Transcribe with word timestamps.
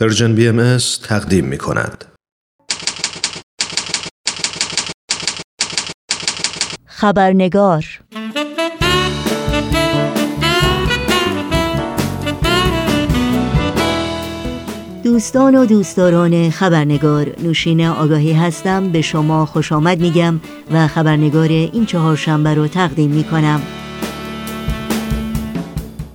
پرژن 0.00 0.34
بی 0.34 0.48
ام 0.48 0.76
تقدیم 1.02 1.44
می 1.44 1.58
کند. 1.58 2.04
خبرنگار 6.86 7.84
دوستان 15.04 15.54
و 15.54 15.66
دوستداران 15.66 16.50
خبرنگار 16.50 17.34
نوشین 17.42 17.86
آگاهی 17.86 18.32
هستم 18.32 18.88
به 18.88 19.02
شما 19.02 19.46
خوش 19.46 19.72
آمد 19.72 20.00
میگم 20.00 20.40
و 20.70 20.86
خبرنگار 20.86 21.48
این 21.48 21.86
چهارشنبه 21.86 22.54
رو 22.54 22.68
تقدیم 22.68 23.10
می 23.10 23.24
کنم. 23.24 23.62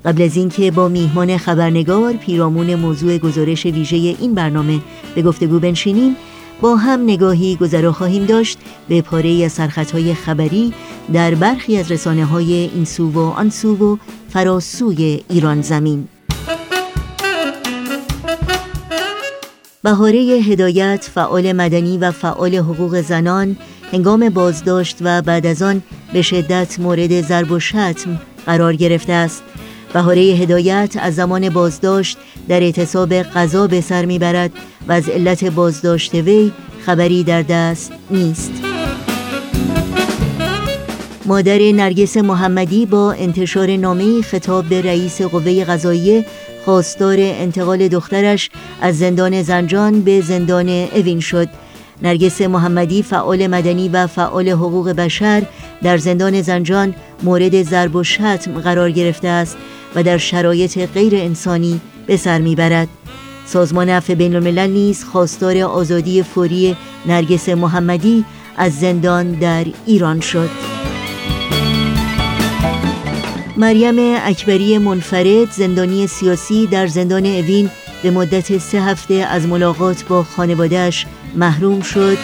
قبل 0.05 0.21
از 0.21 0.37
اینکه 0.37 0.71
با 0.71 0.87
میهمان 0.87 1.37
خبرنگار 1.37 2.13
پیرامون 2.13 2.75
موضوع 2.75 3.17
گزارش 3.17 3.65
ویژه 3.65 3.97
این 3.97 4.33
برنامه 4.33 4.79
به 5.15 5.21
گفتگو 5.21 5.59
بنشینیم 5.59 6.15
با 6.61 6.75
هم 6.75 7.03
نگاهی 7.03 7.55
گذرا 7.55 7.91
خواهیم 7.91 8.25
داشت 8.25 8.57
به 8.89 9.01
پاره 9.01 9.43
از 9.45 9.51
سرخطهای 9.51 10.13
خبری 10.13 10.73
در 11.13 11.35
برخی 11.35 11.77
از 11.77 11.91
رسانه 11.91 12.25
های 12.25 12.53
این 12.53 12.85
سو 12.85 13.09
و 13.09 13.19
آن 13.19 13.49
سو 13.49 13.75
و 13.75 13.97
فراسوی 14.29 15.23
ایران 15.29 15.61
زمین. 15.61 16.07
بهاره 19.83 20.19
هدایت 20.19 21.09
فعال 21.13 21.53
مدنی 21.53 21.97
و 21.97 22.11
فعال 22.11 22.55
حقوق 22.55 23.01
زنان 23.01 23.57
هنگام 23.91 24.29
بازداشت 24.29 24.97
و 25.01 25.21
بعد 25.21 25.45
از 25.45 25.61
آن 25.61 25.81
به 26.13 26.21
شدت 26.21 26.79
مورد 26.79 27.21
ضرب 27.21 27.51
و 27.51 27.59
شتم 27.59 28.19
قرار 28.45 28.75
گرفته 28.75 29.13
است. 29.13 29.43
بهاره 29.93 30.21
هدایت 30.21 30.95
از 30.99 31.15
زمان 31.15 31.49
بازداشت 31.49 32.17
در 32.47 32.61
اعتصاب 32.61 33.13
قضا 33.13 33.67
به 33.67 33.81
سر 33.81 34.05
می‌برد 34.05 34.51
و 34.87 34.91
از 34.91 35.09
علت 35.09 35.43
بازداشت 35.43 36.13
وی 36.13 36.51
خبری 36.85 37.23
در 37.23 37.41
دست 37.41 37.91
نیست. 38.11 38.51
مادر 41.25 41.59
نرگس 41.59 42.17
محمدی 42.17 42.85
با 42.85 43.11
انتشار 43.11 43.77
نامه 43.77 44.21
خطاب 44.21 44.65
به 44.65 44.81
رئیس 44.81 45.21
قوه 45.21 45.63
قضاییه 45.63 46.25
خواستار 46.65 47.17
انتقال 47.19 47.87
دخترش 47.87 48.49
از 48.81 48.99
زندان 48.99 49.43
زنجان 49.43 50.01
به 50.01 50.21
زندان 50.21 50.69
اوین 50.69 51.19
شد. 51.19 51.47
نرگس 52.01 52.41
محمدی 52.41 53.03
فعال 53.03 53.47
مدنی 53.47 53.89
و 53.89 54.07
فعال 54.07 54.49
حقوق 54.49 54.89
بشر 54.89 55.43
در 55.83 55.97
زندان 55.97 56.41
زنجان 56.41 56.95
مورد 57.23 57.63
ضرب 57.63 57.95
و 57.95 58.03
شتم 58.03 58.59
قرار 58.63 58.91
گرفته 58.91 59.27
است. 59.27 59.57
و 59.95 60.03
در 60.03 60.17
شرایط 60.17 60.77
غیر 60.93 61.15
انسانی 61.15 61.81
به 62.07 62.17
سر 62.17 62.39
می‌برد. 62.39 62.87
سازمان 63.45 63.89
عفو 63.89 64.15
بین 64.15 64.35
الملل 64.35 64.69
نیز 64.69 65.03
خواستار 65.03 65.57
آزادی 65.57 66.23
فوری 66.23 66.75
نرگس 67.05 67.49
محمدی 67.49 68.25
از 68.57 68.79
زندان 68.79 69.31
در 69.31 69.65
ایران 69.85 70.19
شد. 70.19 70.49
مریم 73.57 73.95
اکبری 74.25 74.77
منفرد 74.77 75.51
زندانی 75.51 76.07
سیاسی 76.07 76.67
در 76.67 76.87
زندان 76.87 77.25
اوین 77.25 77.69
به 78.03 78.11
مدت 78.11 78.57
سه 78.57 78.81
هفته 78.81 79.13
از 79.13 79.47
ملاقات 79.47 80.03
با 80.03 80.23
خانوادهش 80.23 81.05
محروم 81.35 81.81
شد. 81.81 82.17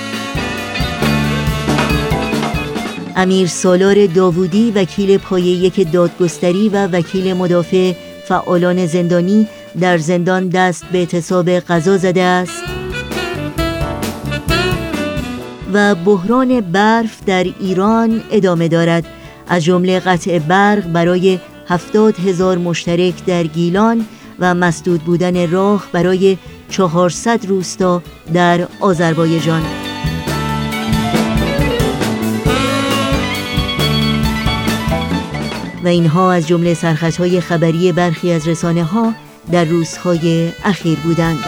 امیر 3.16 3.48
سالار 3.48 4.06
داوودی 4.06 4.72
وکیل 4.72 5.18
پایه 5.18 5.46
یک 5.46 5.92
دادگستری 5.92 6.70
و 6.70 6.88
وکیل 6.88 7.34
مدافع 7.34 7.94
فعالان 8.28 8.86
زندانی 8.86 9.48
در 9.80 9.98
زندان 9.98 10.50
دست 10.50 10.86
به 10.86 10.98
اعتصاب 10.98 11.50
قضا 11.50 11.98
زده 11.98 12.22
است. 12.22 12.64
و 15.74 15.96
بحران 15.96 16.62
برف 16.62 17.24
در 17.26 17.44
ایران 17.60 18.22
ادامه 18.32 18.68
دارد. 18.68 19.06
از 19.48 19.64
جمله 19.64 20.00
قطع 20.00 20.40
برق 20.40 20.92
برای 20.92 21.40
هفتاد 21.68 22.20
هزار 22.20 22.58
مشترک 22.58 23.26
در 23.26 23.44
گیلان 23.44 24.06
و 24.40 24.54
مسدود 24.56 25.02
بودن 25.02 25.52
راه 25.52 25.88
برای 25.92 26.38
400 26.70 27.46
روستا 27.46 28.02
در 28.34 28.68
آذربایجان. 28.80 29.62
و 35.86 35.88
اینها 35.88 36.32
از 36.32 36.48
جمله 36.48 36.74
سرخطهای 36.74 37.42
خبری 37.42 37.92
برخی 37.92 38.32
از 38.32 38.48
رسانه 38.48 38.84
ها 38.84 39.14
در 39.52 39.66
روزهای 39.66 40.52
اخیر 40.64 41.00
بودند. 41.00 41.40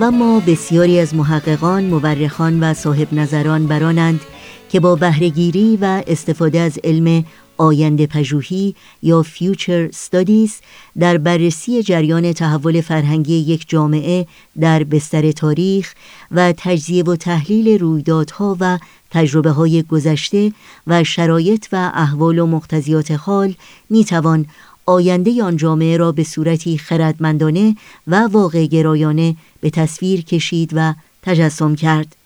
و 0.00 0.10
ما 0.10 0.40
بسیاری 0.40 1.00
از 1.00 1.14
محققان، 1.14 1.84
مورخان 1.84 2.60
و 2.62 2.74
صاحب 2.74 3.14
نظران 3.14 3.66
برانند 3.66 4.20
که 4.68 4.80
با 4.80 4.94
بهرهگیری 4.94 5.78
و 5.80 6.02
استفاده 6.06 6.60
از 6.60 6.78
علم 6.84 7.24
آینده 7.56 8.06
پژوهی 8.06 8.74
یا 9.02 9.22
فیوچر 9.22 9.84
استادیز 9.84 10.60
در 10.98 11.18
بررسی 11.18 11.82
جریان 11.82 12.32
تحول 12.32 12.80
فرهنگی 12.80 13.34
یک 13.34 13.64
جامعه 13.68 14.26
در 14.60 14.84
بستر 14.84 15.32
تاریخ 15.32 15.94
و 16.30 16.54
تجزیه 16.56 17.04
و 17.04 17.16
تحلیل 17.16 17.78
رویدادها 17.78 18.56
و 18.60 18.78
تجربه 19.10 19.50
های 19.50 19.82
گذشته 19.82 20.52
و 20.86 21.04
شرایط 21.04 21.66
و 21.72 21.92
احوال 21.94 22.38
و 22.38 22.46
مقتضیات 22.46 23.10
حال 23.10 23.54
می 23.90 24.04
توان 24.04 24.46
آینده 24.86 25.42
آن 25.42 25.56
جامعه 25.56 25.96
را 25.96 26.12
به 26.12 26.24
صورتی 26.24 26.78
خردمندانه 26.78 27.76
و 28.06 28.28
واقع 28.32 28.66
گرایانه 28.66 29.36
به 29.60 29.70
تصویر 29.70 30.24
کشید 30.24 30.70
و 30.74 30.94
تجسم 31.22 31.74
کرد. 31.74 32.16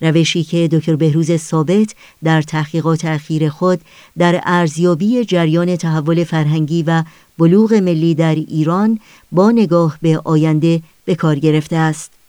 روشی 0.00 0.44
که 0.44 0.68
دکتر 0.72 0.96
بهروز 0.96 1.36
ثابت 1.36 1.94
در 2.24 2.42
تحقیقات 2.42 3.04
اخیر 3.04 3.48
خود 3.48 3.80
در 4.18 4.40
ارزیابی 4.44 5.24
جریان 5.24 5.76
تحول 5.76 6.24
فرهنگی 6.24 6.82
و 6.82 7.02
بلوغ 7.38 7.74
ملی 7.74 8.14
در 8.14 8.34
ایران 8.34 9.00
با 9.32 9.50
نگاه 9.50 9.98
به 10.02 10.20
آینده 10.24 10.82
به 11.04 11.14
کار 11.14 11.38
گرفته 11.38 11.76
است. 11.76 12.19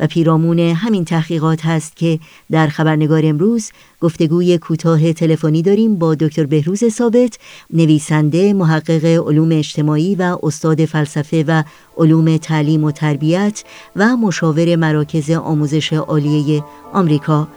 و 0.00 0.06
پیرامون 0.06 0.58
همین 0.58 1.04
تحقیقات 1.04 1.66
هست 1.66 1.96
که 1.96 2.18
در 2.50 2.66
خبرنگار 2.66 3.22
امروز 3.24 3.70
گفتگوی 4.00 4.58
کوتاه 4.58 5.12
تلفنی 5.12 5.62
داریم 5.62 5.96
با 5.98 6.14
دکتر 6.14 6.46
بهروز 6.46 6.84
ثابت 6.88 7.38
نویسنده 7.72 8.52
محقق 8.52 9.04
علوم 9.04 9.48
اجتماعی 9.52 10.14
و 10.14 10.38
استاد 10.42 10.84
فلسفه 10.84 11.44
و 11.48 11.62
علوم 11.98 12.36
تعلیم 12.36 12.84
و 12.84 12.90
تربیت 12.90 13.64
و 13.96 14.16
مشاور 14.16 14.76
مراکز 14.76 15.30
آموزش 15.30 15.92
عالیه 15.92 16.64
آمریکا. 16.92 17.48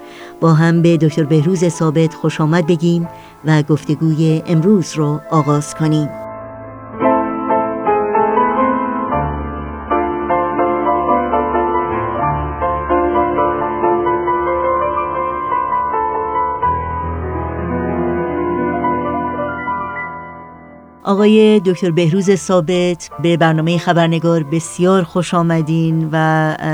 با 0.42 0.54
هم 0.54 0.82
به 0.82 0.98
دکتر 0.98 1.24
بهروز 1.24 1.68
ثابت 1.68 2.14
خوش 2.14 2.42
آمد 2.42 2.68
بگیم 2.68 3.08
و 3.46 3.64
گفتگوی 3.64 4.42
امروز 4.48 4.94
رو 4.96 5.22
آغاز 5.32 5.76
کنیم. 5.76 6.23
آقای 21.14 21.62
دکتر 21.68 21.92
بهروز 21.92 22.36
ثابت 22.36 23.10
به 23.24 23.38
برنامه 23.38 23.78
خبرنگار 23.78 24.40
بسیار 24.54 25.04
خوش 25.04 25.34
آمدین 25.34 26.10
و 26.14 26.18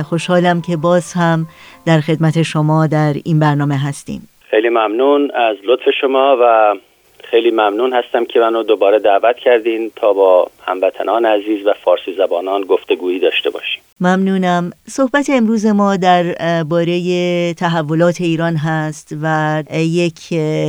خوشحالم 0.10 0.62
که 0.62 0.78
باز 0.78 1.14
هم 1.14 1.48
در 1.86 2.00
خدمت 2.00 2.42
شما 2.44 2.88
در 2.88 3.14
این 3.26 3.40
برنامه 3.40 3.78
هستیم. 3.78 4.22
خیلی 4.50 4.70
ممنون 4.70 5.32
از 5.32 5.56
لطف 5.64 5.84
شما 6.02 6.38
و 6.42 6.76
خیلی 7.24 7.52
ممنون 7.52 7.94
هستم 7.94 8.26
که 8.26 8.40
منو 8.40 8.64
دوباره 8.64 9.00
دعوت 9.00 9.38
کردین 9.38 9.92
تا 9.96 10.14
با 10.14 10.48
هموطنان 10.68 11.26
عزیز 11.26 11.68
و 11.68 11.74
فارسی 11.74 12.14
زبانان 12.14 12.62
گفتگویی 12.62 13.20
داشته 13.20 13.50
باشیم. 13.50 13.82
ممنونم. 14.02 14.72
صحبت 14.90 15.30
امروز 15.30 15.66
ما 15.66 15.96
در 15.96 16.64
باره 16.64 17.54
تحولات 17.54 18.22
ایران 18.22 18.56
هست 18.56 19.16
و 19.22 19.64
یک 19.74 20.20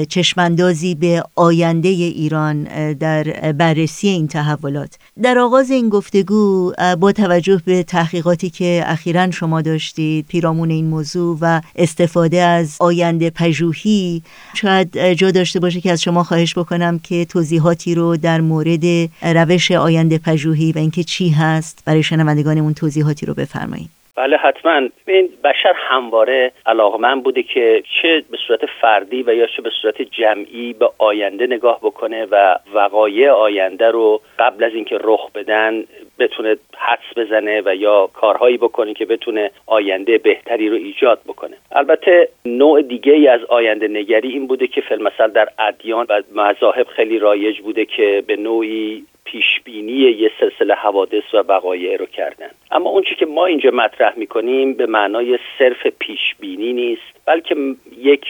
چشماندازی 0.08 0.94
به 0.94 1.22
آینده 1.36 1.88
ایران 1.88 2.62
در 2.92 3.52
بررسی 3.52 4.08
این 4.08 4.28
تحولات. 4.28 4.98
در 5.22 5.38
آغاز 5.38 5.70
این 5.70 5.88
گفتگو 5.88 6.72
با 7.00 7.12
توجه 7.12 7.62
به 7.64 7.82
تحقیقاتی 7.82 8.50
که 8.50 8.82
اخیرا 8.86 9.30
شما 9.30 9.62
داشتید 9.62 10.26
پیرامون 10.26 10.70
این 10.70 10.86
موضوع 10.86 11.38
و 11.40 11.60
استفاده 11.76 12.40
از 12.40 12.76
آینده 12.80 13.30
پژوهی 13.30 14.22
شاید 14.54 15.12
جا 15.12 15.30
داشته 15.30 15.60
باشه 15.60 15.80
که 15.80 15.92
از 15.92 16.02
شما 16.02 16.24
خواهش 16.24 16.58
بکنم 16.58 16.98
که 16.98 17.24
توضیحاتی 17.24 17.94
رو 17.94 18.16
در 18.16 18.40
مورد 18.40 19.10
روش 19.22 19.70
آینده 19.70 20.18
پژوهی 20.18 20.72
و 20.72 20.78
اینکه 20.78 21.04
چی 21.04 21.28
هست 21.28 21.82
برای 21.84 22.02
شنوندگانمون 22.02 22.74
توضیحاتی 22.74 23.19
رو 23.26 23.34
بفرمایید. 23.34 23.90
بله 24.20 24.36
حتما. 24.36 24.88
این 25.06 25.28
بشر 25.44 25.72
همواره 25.76 26.52
علاقمند 26.66 27.22
بوده 27.22 27.42
که 27.42 27.82
چه 28.02 28.24
به 28.30 28.38
صورت 28.46 28.66
فردی 28.80 29.22
و 29.22 29.34
یا 29.34 29.46
چه 29.46 29.62
به 29.62 29.70
صورت 29.82 30.02
جمعی 30.02 30.72
به 30.72 30.90
آینده 30.98 31.46
نگاه 31.46 31.78
بکنه 31.82 32.26
و 32.30 32.58
وقایع 32.74 33.30
آینده 33.30 33.90
رو 33.90 34.20
قبل 34.38 34.64
از 34.64 34.72
اینکه 34.74 34.98
رخ 35.00 35.30
بدن 35.34 35.84
بتونه 36.18 36.56
حدس 36.76 37.16
بزنه 37.16 37.62
و 37.64 37.74
یا 37.74 38.06
کارهایی 38.06 38.56
بکنه 38.56 38.94
که 38.94 39.04
بتونه 39.04 39.50
آینده 39.66 40.18
بهتری 40.18 40.68
رو 40.68 40.76
ایجاد 40.76 41.20
بکنه. 41.26 41.56
البته 41.72 42.28
نوع 42.44 42.82
دیگه 42.82 43.12
ای 43.12 43.28
از 43.28 43.40
آینده 43.48 43.88
نگری 43.88 44.28
این 44.28 44.46
بوده 44.46 44.66
که 44.66 44.80
فیلمسل 44.80 45.28
در 45.28 45.48
ادیان 45.58 46.06
و 46.08 46.22
مذاهب 46.34 46.86
خیلی 46.86 47.18
رایج 47.18 47.60
بوده 47.60 47.84
که 47.84 48.24
به 48.26 48.36
نوعی 48.36 49.04
پیشبینی 49.32 49.92
یه 49.92 50.30
سلسله 50.40 50.74
حوادث 50.74 51.34
و 51.34 51.36
وقایع 51.36 51.96
رو 51.96 52.06
کردن. 52.06 52.50
اما 52.70 52.90
اون 52.90 53.02
که 53.02 53.26
ما 53.26 53.46
اینجا 53.46 53.70
مطرح 53.70 54.18
می‌کنیم 54.18 54.74
به 54.74 54.86
معنای 54.86 55.38
صرف 55.58 55.86
پیشبینی 55.98 56.72
نیست 56.72 57.20
بلکه 57.26 57.56
یک 57.98 58.24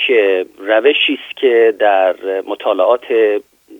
روشی 0.59 1.19
است 1.25 1.37
که 1.37 1.75
در 1.79 2.15
مطالعات 2.47 3.05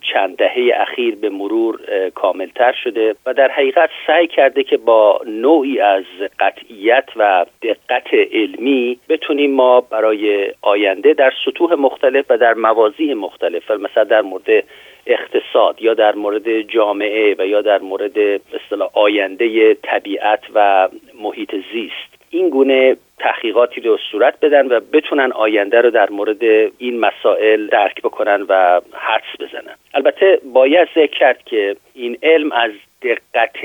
چند 0.03 0.37
دهه 0.37 0.71
اخیر 0.75 1.15
به 1.15 1.31
مرور 1.31 1.81
کاملتر 2.15 2.73
شده 2.85 3.15
و 3.27 3.35
در 3.35 3.51
حقیقت 3.51 3.91
سعی 4.07 4.27
کرده 4.27 4.63
که 4.63 4.77
با 4.77 5.21
نوعی 5.27 5.81
از 5.81 6.05
قطعیت 6.39 7.05
و 7.17 7.47
دقت 7.63 8.15
علمی 8.15 8.99
بتونیم 9.09 9.55
ما 9.55 9.81
برای 9.81 10.53
آینده 10.63 11.15
در 11.15 11.33
سطوح 11.45 11.75
مختلف 11.75 12.25
و 12.31 12.39
در 12.39 12.55
موازی 12.55 13.15
مختلف 13.15 13.71
مثلا 13.71 14.05
در 14.05 14.23
مورد 14.23 14.65
اقتصاد 15.11 15.83
یا 15.83 15.95
در 15.95 16.15
مورد 16.15 16.61
جامعه 16.61 17.37
و 17.39 17.47
یا 17.47 17.63
در 17.63 17.79
مورد 17.79 18.19
اصطلاح 18.55 18.91
آینده 18.95 19.75
طبیعت 19.75 20.41
و 20.55 20.89
محیط 21.21 21.55
زیست. 21.73 22.20
این 22.31 22.49
گونه 22.49 22.97
تحقیقاتی 23.19 23.81
رو 23.81 23.99
صورت 24.11 24.35
بدن 24.43 24.67
و 24.67 24.81
بتونن 24.93 25.33
آینده 25.33 25.81
رو 25.81 25.91
در 25.91 26.11
مورد 26.11 26.43
این 26.79 27.01
مسائل 27.01 27.67
درک 27.67 28.03
بکنن 28.03 28.43
و 28.49 28.81
حدس 28.93 29.41
بزنن. 29.41 29.75
البته 29.95 30.41
باید 30.53 30.89
ذکر 30.95 31.19
کرد 31.19 31.43
که 31.45 31.77
این 31.95 32.19
علم 32.23 32.53
از 32.53 32.71
دقت 33.03 33.65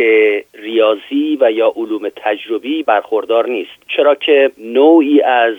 ریاضی 0.54 1.38
و 1.42 1.52
یا 1.52 1.74
علوم 1.76 2.10
تجربی 2.16 2.84
برخوردار 2.84 3.50
نیست. 3.50 3.72
چرا 3.88 4.16
که 4.16 4.52
نوعی 4.58 5.22
از 5.22 5.56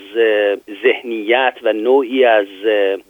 ذهنیت 0.82 1.54
و 1.62 1.72
نوعی 1.72 2.24
از 2.24 2.46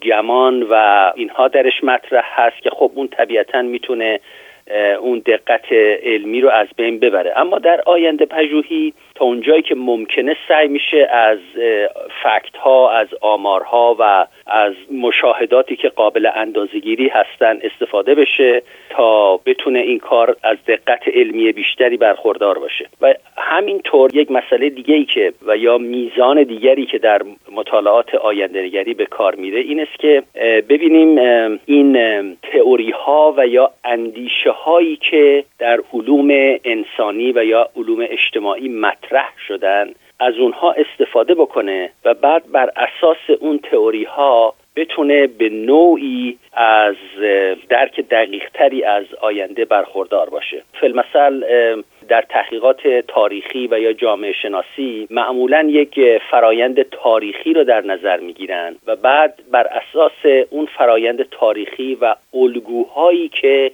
گمان 0.03 0.63
و 0.71 1.13
اینها 1.17 1.49
درش 1.49 1.85
مطرح 1.85 2.25
هست 2.41 2.63
که 2.63 2.71
خب 2.71 2.91
اون 2.95 3.09
طبیعتا 3.09 3.63
می‌تونه 3.63 4.21
اون 5.01 5.23
دقت 5.27 5.73
علمی 6.03 6.41
رو 6.41 6.49
از 6.49 6.67
بین 6.77 6.99
ببره. 6.99 7.33
اما 7.37 7.59
در 7.59 7.81
آینده 7.87 8.27
پژوهی 8.27 8.95
تا 9.15 9.25
اونجایی 9.25 9.63
که 9.63 9.75
ممکنه 9.75 10.37
سعی 10.49 10.69
میشه 10.69 11.09
از 11.11 11.39
فکت 12.23 12.57
ها 12.57 12.91
از 12.91 13.09
آمارها 13.21 13.97
و 13.99 14.27
از 14.47 14.73
مشاهداتی 14.93 15.77
که 15.77 15.89
قابل 15.89 16.31
اندازگیری 16.35 17.09
هستن 17.09 17.59
استفاده 17.63 18.15
بشه 18.15 18.63
تا 18.91 19.37
بتونه 19.37 19.79
این 19.79 19.99
کار 19.99 20.37
از 20.43 20.57
دقت 20.67 21.09
علمی 21.09 21.53
بیشتری 21.53 21.97
برخوردار 21.97 22.59
باشه. 22.59 22.89
و 23.01 23.15
همینطور 23.37 24.17
یک 24.17 24.31
مسئله 24.31 24.71
دیگه 24.71 24.95
ای 24.95 25.05
که 25.05 25.33
و 25.47 25.57
یا 25.57 25.79
میزان 25.79 26.43
دیگری 26.43 26.87
که 26.87 26.99
در 26.99 27.23
مطالعات 27.53 28.15
آینده 28.15 28.63
نگری 28.63 28.95
به 28.95 29.07
کار 29.07 29.35
میره 29.35 29.61
این 29.61 29.81
است 29.81 29.99
که 29.99 30.23
ببینیم 30.69 31.19
این 31.67 31.97
تئوری 32.53 32.91
ها 32.91 33.35
و 33.37 33.47
یا 33.47 33.71
اندیشه 33.85 34.51
هایی 34.65 34.97
که 34.97 35.45
در 35.59 35.81
علوم 35.93 36.59
انسانی 36.65 37.33
و 37.33 37.45
یا 37.45 37.69
علوم 37.77 38.07
اجتماعی 38.11 38.69
مطرح 38.69 39.33
شدن 39.49 39.91
از 40.21 40.35
اونها 40.39 40.73
استفاده 40.73 41.35
بکنه 41.35 41.91
و 42.05 42.15
بعد 42.15 42.43
بر 42.53 42.71
اساس 42.77 43.41
اون 43.41 43.59
تئوری 43.59 44.05
ها 44.05 44.55
بتونه 44.77 45.27
به 45.27 45.49
نوعی 45.49 46.39
از 46.53 46.95
درک 47.69 48.01
دقیقتری 48.01 48.85
از 48.85 49.05
آینده 49.21 49.65
برخوردار 49.65 50.31
باشه. 50.31 50.63
فیلمسل 50.81 51.43
در 52.09 52.25
تحقیقات 52.29 52.89
تاریخی 53.09 53.69
و 53.71 53.79
یا 53.81 53.93
جامعه 53.93 54.33
شناسی 54.33 55.07
معمولا 55.11 55.67
یک 55.71 56.01
فرایند 56.31 56.83
تاریخی 56.83 57.53
رو 57.53 57.65
در 57.65 57.81
نظر 57.81 58.21
می‌گیرن 58.21 58.77
و 58.87 58.97
بعد 58.97 59.35
بر 59.53 59.67
اساس 59.67 60.47
اون 60.51 60.67
فرایند 60.67 61.23
تاریخی 61.31 61.95
و 62.01 62.15
الگوهایی 62.35 63.29
که 63.29 63.71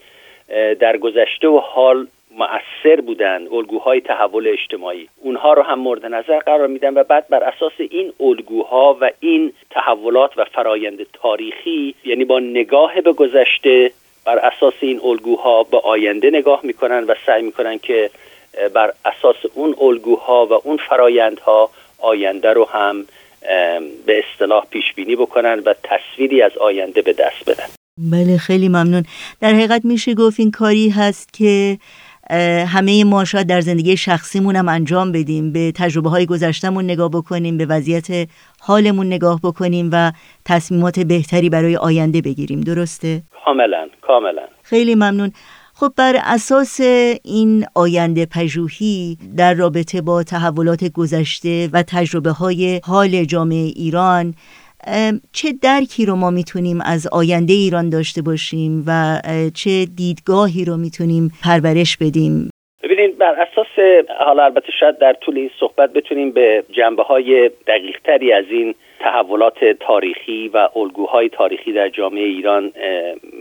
در 0.81 0.97
گذشته 0.97 1.49
و 1.49 1.59
حال 1.59 2.07
مؤثر 2.37 3.01
بودن 3.01 3.49
الگوهای 3.53 4.01
تحول 4.01 4.49
اجتماعی. 4.49 5.09
اونها 5.21 5.53
رو 5.53 5.63
هم 5.63 5.79
مورد 5.79 6.07
نظر 6.07 6.39
قرار 6.39 6.67
میدن 6.67 6.95
و 6.95 7.05
بعد 7.05 7.29
بر 7.29 7.45
اساس 7.45 7.73
این 7.79 8.13
الگوها 8.21 8.99
و 9.01 9.11
این 9.21 9.53
تحولات 9.71 10.39
و 10.39 10.45
فرایند 10.45 11.07
تاریخی 11.13 11.95
یعنی 12.05 12.25
با 12.25 12.39
نگاه 12.39 13.01
به 13.01 13.13
گذشته 13.13 13.93
بر 14.25 14.39
اساس 14.39 14.75
این 14.81 15.01
الگوها 15.05 15.63
به 15.63 15.79
آینده 15.79 16.31
نگاه 16.31 16.61
می‌کنن 16.63 17.05
و 17.05 17.15
سعی 17.27 17.43
می‌کنن 17.43 17.79
که 17.79 18.11
بر 18.75 18.93
اساس 19.05 19.37
اون 19.55 19.75
الگوها 19.81 20.47
و 20.47 20.53
اون 20.53 20.77
فرایندها 20.77 21.71
آینده 21.99 22.53
رو 22.53 22.65
هم 22.65 23.07
به 24.07 24.25
اصطلاح 24.25 24.67
پیش 24.71 24.93
بینی 24.95 25.17
بکنن 25.17 25.59
و 25.59 25.75
تصویری 25.83 26.43
از 26.43 26.59
آینده 26.59 27.03
به 27.03 27.13
دست 27.13 27.51
بدن. 27.51 27.82
بله 27.99 28.39
خیلی 28.39 28.69
ممنون. 28.69 29.03
در 29.41 29.55
حقیقت 29.55 29.85
میشه 29.85 30.15
گفت 30.15 30.41
این 30.41 30.51
کاری 30.51 30.89
هست 30.89 31.33
که 31.33 31.79
همه 32.67 33.05
ما 33.05 33.25
شاید 33.25 33.47
در 33.47 33.61
زندگی 33.61 33.97
شخصیمون 33.97 34.57
هم 34.57 34.69
انجام 34.69 35.13
بدیم 35.13 35.53
به 35.53 35.73
تجربه 35.73 36.11
های 36.11 36.27
گذشتمون 36.27 36.85
نگاه 36.85 37.11
بکنیم 37.11 37.59
به 37.59 37.67
وضعیت 37.67 38.29
حالمون 38.61 39.07
نگاه 39.07 39.41
بکنیم 39.43 39.89
و 39.93 40.13
تصمیمات 40.45 41.01
بهتری 41.01 41.51
برای 41.51 41.77
آینده 41.77 42.21
بگیریم. 42.21 42.61
درسته؟ 42.61 43.23
کاملا 43.45 43.89
کاملا. 44.03 44.43
خیلی 44.63 44.95
ممنون. 44.95 45.33
خب 45.75 45.93
بر 45.97 46.17
اساس 46.25 46.81
این 47.25 47.67
آینده 47.75 48.27
پژوهی 48.27 49.19
در 49.37 49.55
رابطه 49.55 50.01
با 50.01 50.23
تحولات 50.23 50.85
گذشته 50.85 51.69
و 51.73 51.83
تجربه 51.83 52.31
های 52.31 52.81
حال 52.85 53.25
جامعه 53.25 53.73
ایران 53.77 54.35
چه 55.33 55.49
درکی 55.63 56.07
رو 56.07 56.17
ما 56.17 56.31
می‌تونیم 56.31 56.79
از 56.85 57.09
آینده 57.13 57.53
ایران 57.53 57.91
داشته 57.91 58.23
باشیم 58.23 58.85
و 58.87 59.21
چه 59.55 59.87
دیدگاهی 59.97 60.65
رو 60.65 60.77
می‌تونیم 60.77 61.33
پرورش 61.45 61.97
بدیم؟ 61.97 62.51
ببینید 62.83 63.19
بر 63.19 63.35
اساس 63.41 64.03
حالا 64.27 64.45
البته 64.45 64.73
شاید 64.81 64.99
در 64.99 65.13
طول 65.13 65.39
این 65.39 65.51
صحبت 65.61 65.93
بتونیم 65.93 66.31
به 66.31 66.65
جنبه 66.71 67.03
های 67.03 67.51
دقیق 67.67 67.97
تری 68.05 68.33
از 68.33 68.45
این 68.51 68.75
تحولات 69.01 69.65
تاریخی 69.81 70.49
و 70.49 70.69
الگوهای 70.77 71.29
تاریخی 71.29 71.73
در 71.73 71.89
جامعه 71.89 72.25
ایران 72.25 72.73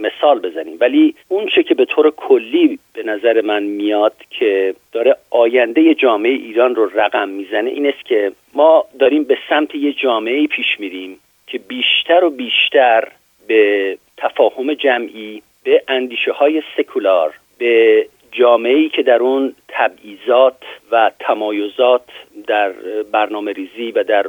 مثال 0.02 0.40
بزنیم. 0.40 0.78
ولی 0.80 1.16
اون 1.28 1.48
چه 1.56 1.64
که 1.64 1.76
به 1.76 1.86
طور 1.86 2.12
کلی 2.18 2.80
به 2.94 3.04
نظر 3.04 3.42
من 3.42 3.64
میاد 3.64 4.14
که 4.30 4.76
داره 4.92 5.16
آینده 5.30 5.96
جامعه 5.96 6.32
ایران 6.32 6.76
رو 6.76 6.90
رقم 6.96 7.30
می‌زنه 7.30 7.70
این 7.70 7.88
است 7.88 8.06
که 8.06 8.32
ما 8.54 8.86
داریم 9.00 9.24
به 9.24 9.38
سمت 9.50 9.76
یه 9.76 9.94
جامعه 9.94 10.48
پیش 10.48 10.80
میریم. 10.80 11.18
که 11.52 11.58
بیشتر 11.58 12.24
و 12.24 12.30
بیشتر 12.30 13.08
به 13.48 13.98
تفاهم 14.18 14.74
جمعی 14.74 15.42
به 15.64 15.84
اندیشه 15.88 16.32
های 16.32 16.64
سکولار 16.78 17.34
به 17.58 18.06
جامعه 18.32 18.76
ای 18.76 18.90
که 18.90 19.04
در 19.04 19.18
اون 19.18 19.56
تبعیضات 19.68 20.58
و 20.92 21.12
تمایزات 21.20 22.06
در 22.48 22.72
برنامه 23.12 23.52
ریزی 23.52 23.92
و 23.92 24.04
در 24.04 24.26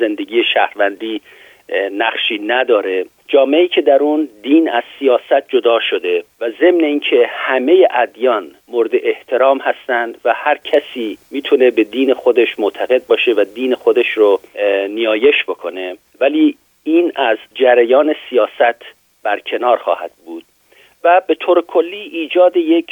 زندگی 0.00 0.44
شهروندی 0.54 1.20
نقشی 1.92 2.38
نداره. 2.38 3.04
جامعه 3.28 3.68
که 3.68 3.82
در 3.82 4.02
اون 4.02 4.28
دین 4.42 4.68
از 4.70 4.82
سیاست 4.98 5.48
جدا 5.48 5.80
شده 5.80 6.24
و 6.40 6.50
ضمن 6.50 6.84
اینکه 6.84 7.26
همه 7.30 7.88
ادیان 7.90 8.50
مورد 8.68 8.90
احترام 8.92 9.58
هستند 9.58 10.18
و 10.24 10.34
هر 10.36 10.58
کسی 10.64 11.18
می‌تونه 11.30 11.70
به 11.70 11.84
دین 11.84 12.14
خودش 12.14 12.58
معتقد 12.58 13.06
باشه 13.06 13.32
و 13.32 13.44
دین 13.54 13.74
خودش 13.74 14.10
رو 14.10 14.40
نیایش 14.88 15.44
بکنه. 15.48 15.96
ولی 16.20 16.56
این 16.84 17.12
از 17.16 17.38
جریان 17.54 18.14
سیاست 18.30 18.82
برکنار 19.22 19.76
خواهد 19.76 20.10
بود 20.26 20.44
و 21.04 21.22
به 21.28 21.34
طور 21.34 21.60
کلی 21.60 22.02
ایجاد 22.12 22.56
یک 22.56 22.90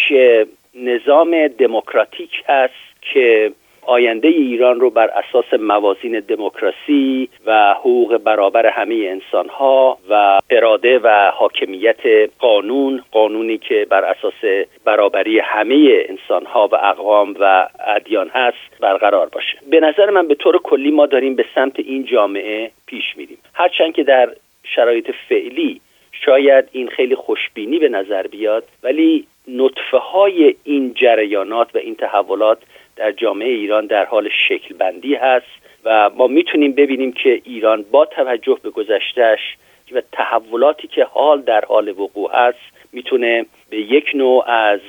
نظام 0.75 1.49
دموکراتیک 1.49 2.31
است 2.49 3.03
که 3.03 3.53
آینده 3.87 4.29
ایران 4.29 4.81
رو 4.81 4.91
بر 4.91 5.11
اساس 5.11 5.61
موازین 5.61 6.21
دموکراسی 6.21 7.29
و 7.47 7.75
حقوق 7.75 8.17
برابر 8.17 8.67
همه 8.67 8.95
انسان 8.95 9.49
ها 9.49 9.99
و 10.11 10.41
اراده 10.51 10.99
و 10.99 11.31
حاکمیت 11.35 12.31
قانون 12.39 13.03
قانونی 13.13 13.59
که 13.59 13.87
بر 13.91 14.05
اساس 14.05 14.69
برابری 14.85 15.39
همه 15.39 16.05
انسان 16.09 16.47
ها 16.47 16.69
و 16.73 16.75
اقوام 16.75 17.35
و 17.41 17.69
ادیان 17.87 18.29
هست 18.29 18.81
برقرار 18.81 19.29
باشه. 19.29 19.59
به 19.71 19.81
نظر 19.81 20.11
من 20.11 20.29
به 20.29 20.35
طور 20.35 20.59
کلی 20.59 20.91
ما 20.91 21.07
داریم 21.07 21.35
به 21.35 21.45
سمت 21.55 21.81
این 21.81 22.05
جامعه 22.05 22.71
پیش 22.87 23.17
میریم. 23.17 23.39
هرچند 23.55 23.95
که 23.95 24.03
در 24.03 24.29
شرایط 24.65 25.11
فعلی 25.29 25.81
شاید 26.25 26.69
این 26.73 26.89
خیلی 26.89 27.15
خوشبینی 27.15 27.79
به 27.79 27.89
نظر 27.89 28.27
بیاد 28.27 28.65
ولی 28.83 29.27
نطفه 29.49 29.99
های 29.99 30.55
این 30.65 30.95
جریانات 30.95 31.75
و 31.75 31.79
این 31.79 31.95
تحولات 31.95 32.59
در 32.97 33.13
جامعه 33.13 33.49
ایران 33.49 33.87
در 33.87 34.05
حال 34.05 34.29
شکل 34.49 34.75
بندی 34.75 35.15
هست 35.15 35.47
و 35.85 36.11
ما 36.17 36.27
می‌تونیم 36.27 36.73
ببینیم 36.73 37.13
که 37.13 37.41
ایران 37.45 37.85
با 37.91 38.05
توجه 38.07 38.59
به 38.63 38.71
گذشتهش 38.71 39.57
و 39.93 40.03
تحولاتی 40.13 40.89
که 40.89 41.05
حال 41.05 41.43
در 41.43 41.65
حال 41.65 41.89
وقوع 41.89 42.31
هست 42.35 42.93
می‌تونه 42.93 43.47
به 43.71 43.77
یک 43.77 44.11
نوع 44.15 44.51
از 44.51 44.81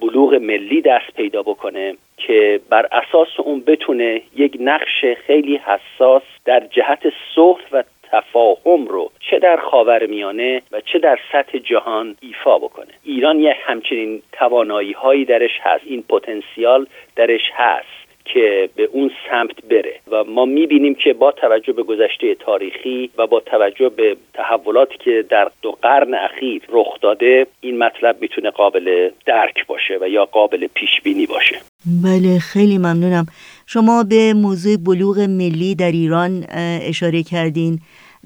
بلوغ 0.00 0.34
ملی 0.34 0.80
دست 0.80 1.16
پیدا 1.16 1.42
بکنه 1.42 1.96
که 2.16 2.60
بر 2.70 2.88
اساس 2.92 3.28
اون 3.38 3.60
بتونه 3.60 4.22
یک 4.36 4.56
نقش 4.60 5.04
خیلی 5.26 5.56
حساس 5.56 6.22
در 6.44 6.60
جهت 6.70 7.02
صلح 7.34 7.62
و 7.72 7.82
تفاهم 8.14 8.86
رو 8.86 9.10
چه 9.30 9.38
در 9.38 9.56
خاور 9.56 10.06
میانه 10.06 10.62
و 10.72 10.80
چه 10.80 10.98
در 10.98 11.18
سطح 11.32 11.58
جهان 11.58 12.16
ایفا 12.20 12.58
بکنه. 12.58 12.92
ایران 13.04 13.40
یه 13.40 13.56
همچنین 13.66 14.22
توانایی 14.32 14.92
هایی 14.92 15.24
درش 15.24 15.50
هست. 15.62 15.84
این 15.86 16.02
پتانسیال 16.02 16.86
درش 17.16 17.50
هست 17.54 18.04
که 18.24 18.68
به 18.76 18.88
اون 18.92 19.10
سمت 19.30 19.64
بره 19.70 20.00
و 20.10 20.24
ما 20.24 20.44
می‌بینیم 20.44 20.94
که 20.94 21.12
با 21.12 21.32
توجه 21.32 21.72
به 21.72 21.82
گذشته 21.82 22.34
تاریخی 22.34 23.10
و 23.18 23.26
با 23.26 23.40
توجه 23.40 23.88
به 23.88 24.16
تحولاتی 24.34 24.98
که 24.98 25.24
در 25.30 25.50
دو 25.62 25.72
قرن 25.82 26.14
اخیر 26.14 26.62
رخ 26.68 27.00
داده 27.00 27.46
این 27.60 27.78
مطلب 27.78 28.16
می‌تونه 28.20 28.50
قابل 28.50 29.10
درک 29.26 29.66
باشه 29.66 29.98
و 30.00 30.08
یا 30.08 30.24
قابل 30.24 30.66
پیش 30.74 31.00
بینی 31.00 31.26
باشه. 31.26 31.56
بله 32.04 32.38
خیلی 32.38 32.78
ممنونم. 32.78 33.26
شما 33.66 34.04
به 34.08 34.34
موضوع 34.34 34.76
بلوغ 34.86 35.18
ملی 35.18 35.74
در 35.74 35.92
ایران 35.92 36.44
اشاره 36.88 37.22
کردین. 37.22 37.78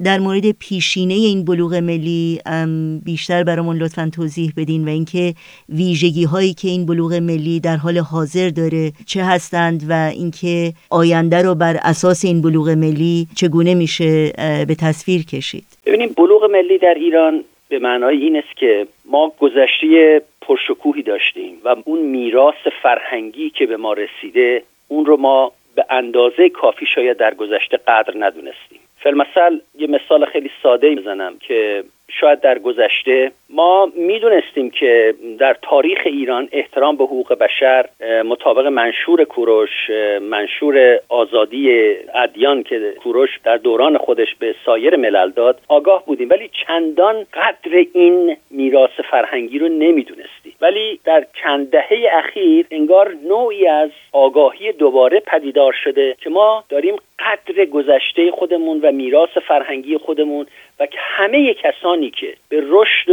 در 0.05 0.19
مورد 0.19 0.50
پیشینه 0.61 1.14
این 1.14 1.45
بلوغ 1.45 1.75
ملی 1.75 2.40
بیشتر 3.05 3.45
برامون 3.45 3.76
لطفا 3.76 4.11
توضیح 4.17 4.52
بدین 4.57 4.85
و 4.85 4.88
اینکه 4.88 5.35
ویژگی 5.69 6.25
هایی 6.25 6.55
که 6.55 6.69
این 6.69 6.87
بلوغ 6.87 7.12
ملی 7.12 7.61
در 7.61 7.76
حال 7.76 7.99
حاضر 7.99 8.49
داره 8.49 8.93
چه 9.07 9.25
هستند 9.25 9.83
و 9.88 9.93
اینکه 9.93 10.73
آینده 10.90 11.43
رو 11.43 11.55
بر 11.55 11.76
اساس 11.83 12.25
این 12.25 12.43
بلوغ 12.43 12.69
ملی 12.69 13.26
چگونه 13.37 13.75
میشه 13.75 14.33
به 14.69 14.75
تصویر 14.81 15.25
کشید. 15.25 15.64
ببینیم 15.87 16.14
بلوغ 16.17 16.45
ملی 16.45 16.78
در 16.78 16.95
ایران 16.95 17.45
به 17.69 17.78
معنای 17.78 18.17
این 18.17 18.37
است 18.37 18.57
که 18.57 18.87
ما 19.05 19.33
گذشته 19.40 20.23
پرشکوهی 20.40 21.02
داشتیم 21.02 21.59
و 21.64 21.76
اون 21.85 21.99
میراث 22.00 22.67
فرهنگی 22.83 23.50
که 23.50 23.67
به 23.67 23.76
ما 23.76 23.93
رسیده 23.93 24.62
اون 24.88 25.07
رو 25.07 25.17
ما 25.17 25.52
به 25.75 25.85
اندازه 25.90 26.49
کافی 26.49 26.87
شاید 26.95 27.17
در 27.17 27.35
گذشته 27.35 27.76
قدر 27.76 28.14
ندونستیم. 28.17 28.81
فلمثل 29.00 29.59
یه 29.78 29.87
مثال 29.87 30.25
خیلی 30.25 30.50
ساده 30.62 30.90
می‌زنم 30.90 31.38
که 31.38 31.85
شاید 32.11 32.40
در 32.40 32.59
گذشته 32.59 33.33
ما 33.50 33.93
می‌دونستیم 33.95 34.71
که 34.71 35.14
در 35.38 35.57
تاریخ 35.62 35.99
ایران 36.05 36.49
احترام 36.52 36.97
به 36.97 37.05
حقوق 37.05 37.35
بشر 37.35 37.88
مطابق 38.25 38.67
منشور 38.67 39.25
کوروش 39.25 39.90
منشور 40.21 41.00
آزادی 41.09 41.95
ادیان 42.14 42.62
که 42.62 42.95
کوروش 43.02 43.31
در 43.45 43.57
دوران 43.57 43.99
خودش 43.99 44.35
به 44.35 44.55
سایر 44.67 44.97
ملل 44.97 45.31
داد 45.31 45.61
آگاه 45.69 46.07
بودیم. 46.07 46.31
ولی 46.31 46.50
چندان 46.67 47.26
قدر 47.35 47.85
این 47.93 48.37
میراث 48.50 49.00
فرهنگی 49.11 49.59
رو 49.59 49.69
نمی‌دونستیم. 49.69 50.55
ولی 50.61 51.00
در 51.05 51.26
چند 51.43 51.71
دهه 51.71 51.99
اخیر 52.12 52.67
انگار 52.71 53.14
نوعی 53.28 53.67
از 53.67 53.90
آگاهی 54.12 54.73
دوباره 54.73 55.21
پدیدار 55.21 55.73
شده 55.85 56.17
که 56.21 56.31
ما 56.31 56.64
داریم 56.69 56.97
قدر 57.18 57.64
گذشته 57.64 58.30
خودمون 58.30 58.80
و 58.80 58.92
میراث 58.92 59.38
فرهنگی 59.46 59.98
خودمون 59.98 60.46
و 60.80 60.87
همه 60.96 61.54
کسانی 61.54 62.10
که 62.10 62.34
به 62.48 62.62
رشد 62.66 63.10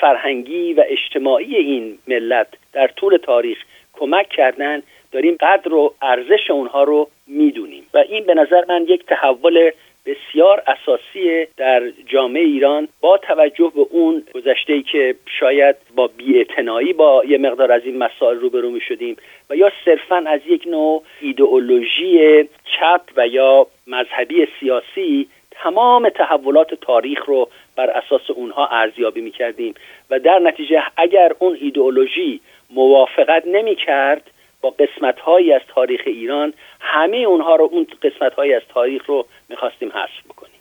فرهنگی 0.00 0.74
و 0.74 0.84
اجتماعی 0.86 1.56
این 1.56 1.98
ملت 2.08 2.48
در 2.72 2.88
طول 2.88 3.16
تاریخ 3.16 3.58
کمک 3.92 4.28
کردن 4.28 4.82
داریم 5.12 5.36
قدر 5.40 5.74
و 5.74 5.94
ارزش 6.02 6.50
اونها 6.50 6.82
رو 6.84 7.08
می‌دونیم. 7.26 7.86
و 7.94 7.98
این 7.98 8.26
به 8.26 8.34
نظر 8.34 8.64
من 8.68 8.84
یک 8.88 9.06
تحول 9.06 9.70
بسیار 10.06 10.62
اساسی 10.66 11.46
در 11.56 11.82
جامعه 12.06 12.42
ایران 12.42 12.88
با 13.00 13.18
توجه 13.18 13.72
به 13.74 13.86
اون 13.90 14.22
گذشته 14.34 14.72
ای 14.72 14.82
که 14.82 15.14
شاید 15.40 15.76
با 15.94 16.06
بیاعتنایی 16.06 16.92
با 16.92 17.24
یه 17.24 17.38
مقدار 17.38 17.72
از 17.72 17.82
این 17.84 17.98
مسائل 17.98 18.36
روبرو 18.36 18.70
می 18.70 18.80
شدیم 18.80 19.16
و 19.50 19.56
یا 19.56 19.72
صرفا 19.84 20.24
از 20.26 20.40
یک 20.46 20.66
نوع 20.66 21.02
ایدئولوژی 21.20 22.42
چپ 22.64 23.00
و 23.16 23.26
یا 23.26 23.66
مذهبی 23.86 24.48
سیاسی 24.60 25.28
تمام 25.50 26.08
تحولات 26.08 26.74
تاریخ 26.74 27.24
رو 27.26 27.48
بر 27.76 27.90
اساس 27.90 28.30
اونها 28.30 28.66
ارزیابی 28.66 29.20
می 29.20 29.30
کردیم 29.30 29.74
و 30.10 30.18
در 30.18 30.38
نتیجه 30.38 30.82
اگر 30.96 31.32
اون 31.38 31.58
ایدئولوژی 31.60 32.40
موافقت 32.70 33.46
نمی 33.46 33.76
کرد 33.76 34.30
با 34.60 34.70
قسمت 34.70 35.20
هایی 35.20 35.52
از 35.52 35.60
تاریخ 35.68 36.00
ایران 36.06 36.54
همه 36.80 37.16
اونها 37.16 37.56
رو 37.56 37.68
اون 37.72 37.86
قسمت 38.02 38.34
هایی 38.34 38.54
از 38.54 38.62
تاریخ 38.68 39.06
رو 39.06 39.26
می‌خواستیم 39.48 39.88
حذف 39.88 40.24
بکنیم. 40.28 40.60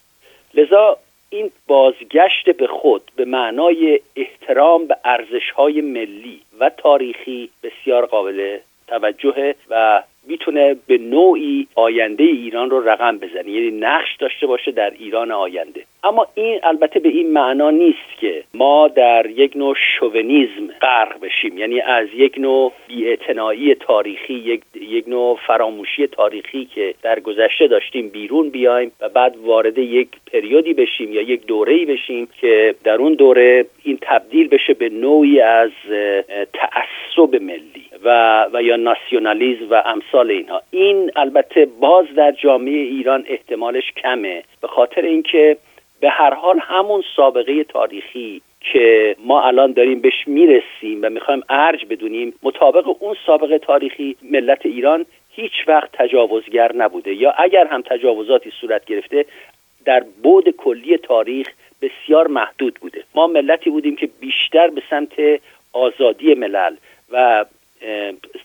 لذا 0.53 0.97
این 1.29 1.51
بازگشت 1.67 2.49
به 2.49 2.67
خود 2.67 3.01
به 3.15 3.25
معنای 3.25 4.01
احترام 4.15 4.87
به 4.87 4.97
ارزش 5.03 5.51
های 5.55 5.81
ملی 5.81 6.41
و 6.59 6.69
تاریخی 6.69 7.49
بسیار 7.63 8.05
قابل 8.05 8.57
توجهه 8.87 9.55
و 9.69 10.03
می‌تونه 10.27 10.75
به 10.87 10.97
نوعی 10.97 11.67
آینده 11.75 12.23
ایران 12.23 12.69
رو 12.69 12.89
رقم 12.89 13.17
بزنه. 13.17 13.49
یعنی 13.51 13.71
نقش 13.71 14.15
داشته 14.19 14.47
باشه 14.47 14.71
در 14.71 14.93
ایران 14.99 15.31
آینده. 15.31 15.83
اما 16.03 16.27
این 16.35 16.59
البته 16.63 16.99
به 16.99 17.09
این 17.09 17.31
معنا 17.31 17.69
نیست 17.69 18.19
که 18.19 18.43
ما 18.53 18.87
در 18.87 19.25
یک 19.25 19.57
نوع 19.57 19.75
شوونیزم 19.99 20.67
غرق 20.81 21.19
بشیم. 21.19 21.57
یعنی 21.57 21.81
از 21.81 22.07
یک 22.13 22.37
نوع 22.37 22.71
بیاعتنایی 22.87 23.75
تاریخی 23.75 24.33
یک, 24.33 24.61
یک 24.81 25.07
نوع 25.07 25.39
فراموشی 25.47 26.07
تاریخی 26.07 26.65
که 26.65 26.93
در 27.01 27.19
گذشته 27.19 27.67
داشتیم 27.67 28.09
بیرون 28.09 28.49
بیایم 28.49 28.91
و 29.01 29.09
بعد 29.09 29.37
وارد 29.37 29.77
یک 29.77 30.09
پریودی 30.33 30.73
بشیم 30.73 31.13
یا 31.13 31.21
یک 31.21 31.45
دوره‌ای 31.45 31.85
بشیم 31.85 32.27
که 32.41 32.75
در 32.83 32.95
اون 32.95 33.13
دوره 33.13 33.65
این 33.83 33.97
تبدیل 34.01 34.47
بشه 34.47 34.73
به 34.73 34.89
نوعی 34.89 35.41
از 35.41 35.71
تعصب 36.53 37.41
ملی. 37.41 37.88
و 38.03 38.45
و 38.53 38.61
یا 38.63 38.75
ناسیونالیزم 38.75 39.69
و 39.69 39.83
امثال 39.85 40.31
اینها. 40.31 40.61
این 40.71 41.11
البته 41.15 41.65
باز 41.65 42.05
در 42.15 42.31
جامعه 42.31 42.77
ایران 42.77 43.25
احتمالش 43.27 43.91
کمه 43.91 44.43
به 44.61 44.67
خاطر 44.67 45.01
اینکه 45.01 45.57
به 46.01 46.09
هر 46.09 46.33
حال 46.33 46.59
همون 46.59 47.03
سابقه 47.15 47.63
تاریخی 47.63 48.41
که 48.61 49.15
ما 49.25 49.41
الان 49.41 49.71
داریم 49.71 49.99
بهش 50.01 50.27
می‌رسیم 50.27 50.99
و 51.01 51.09
می‌خوایم 51.09 51.43
ارج 51.49 51.85
بدونیم 51.85 52.33
مطابق 52.43 52.95
اون 52.99 53.15
سابقه 53.25 53.59
تاریخی 53.59 54.15
ملت 54.31 54.65
ایران 54.65 55.05
هیچ 55.31 55.51
وقت 55.67 55.89
تجاوزگر 55.93 56.75
نبوده. 56.75 57.13
یا 57.13 57.31
اگر 57.37 57.67
هم 57.67 57.81
تجاوزاتی 57.81 58.51
صورت 58.61 58.85
گرفته 58.85 59.25
در 59.85 60.03
بود 60.23 60.49
کلی 60.49 60.97
تاریخ 60.97 61.47
بسیار 61.81 62.27
محدود 62.27 62.73
بوده. 62.81 63.03
ما 63.15 63.27
ملتی 63.27 63.69
بودیم 63.69 63.95
که 63.95 64.09
بیشتر 64.19 64.67
به 64.67 64.81
سمت 64.89 65.41
آزادی 65.73 66.33
ملل 66.33 66.75
و 67.11 67.45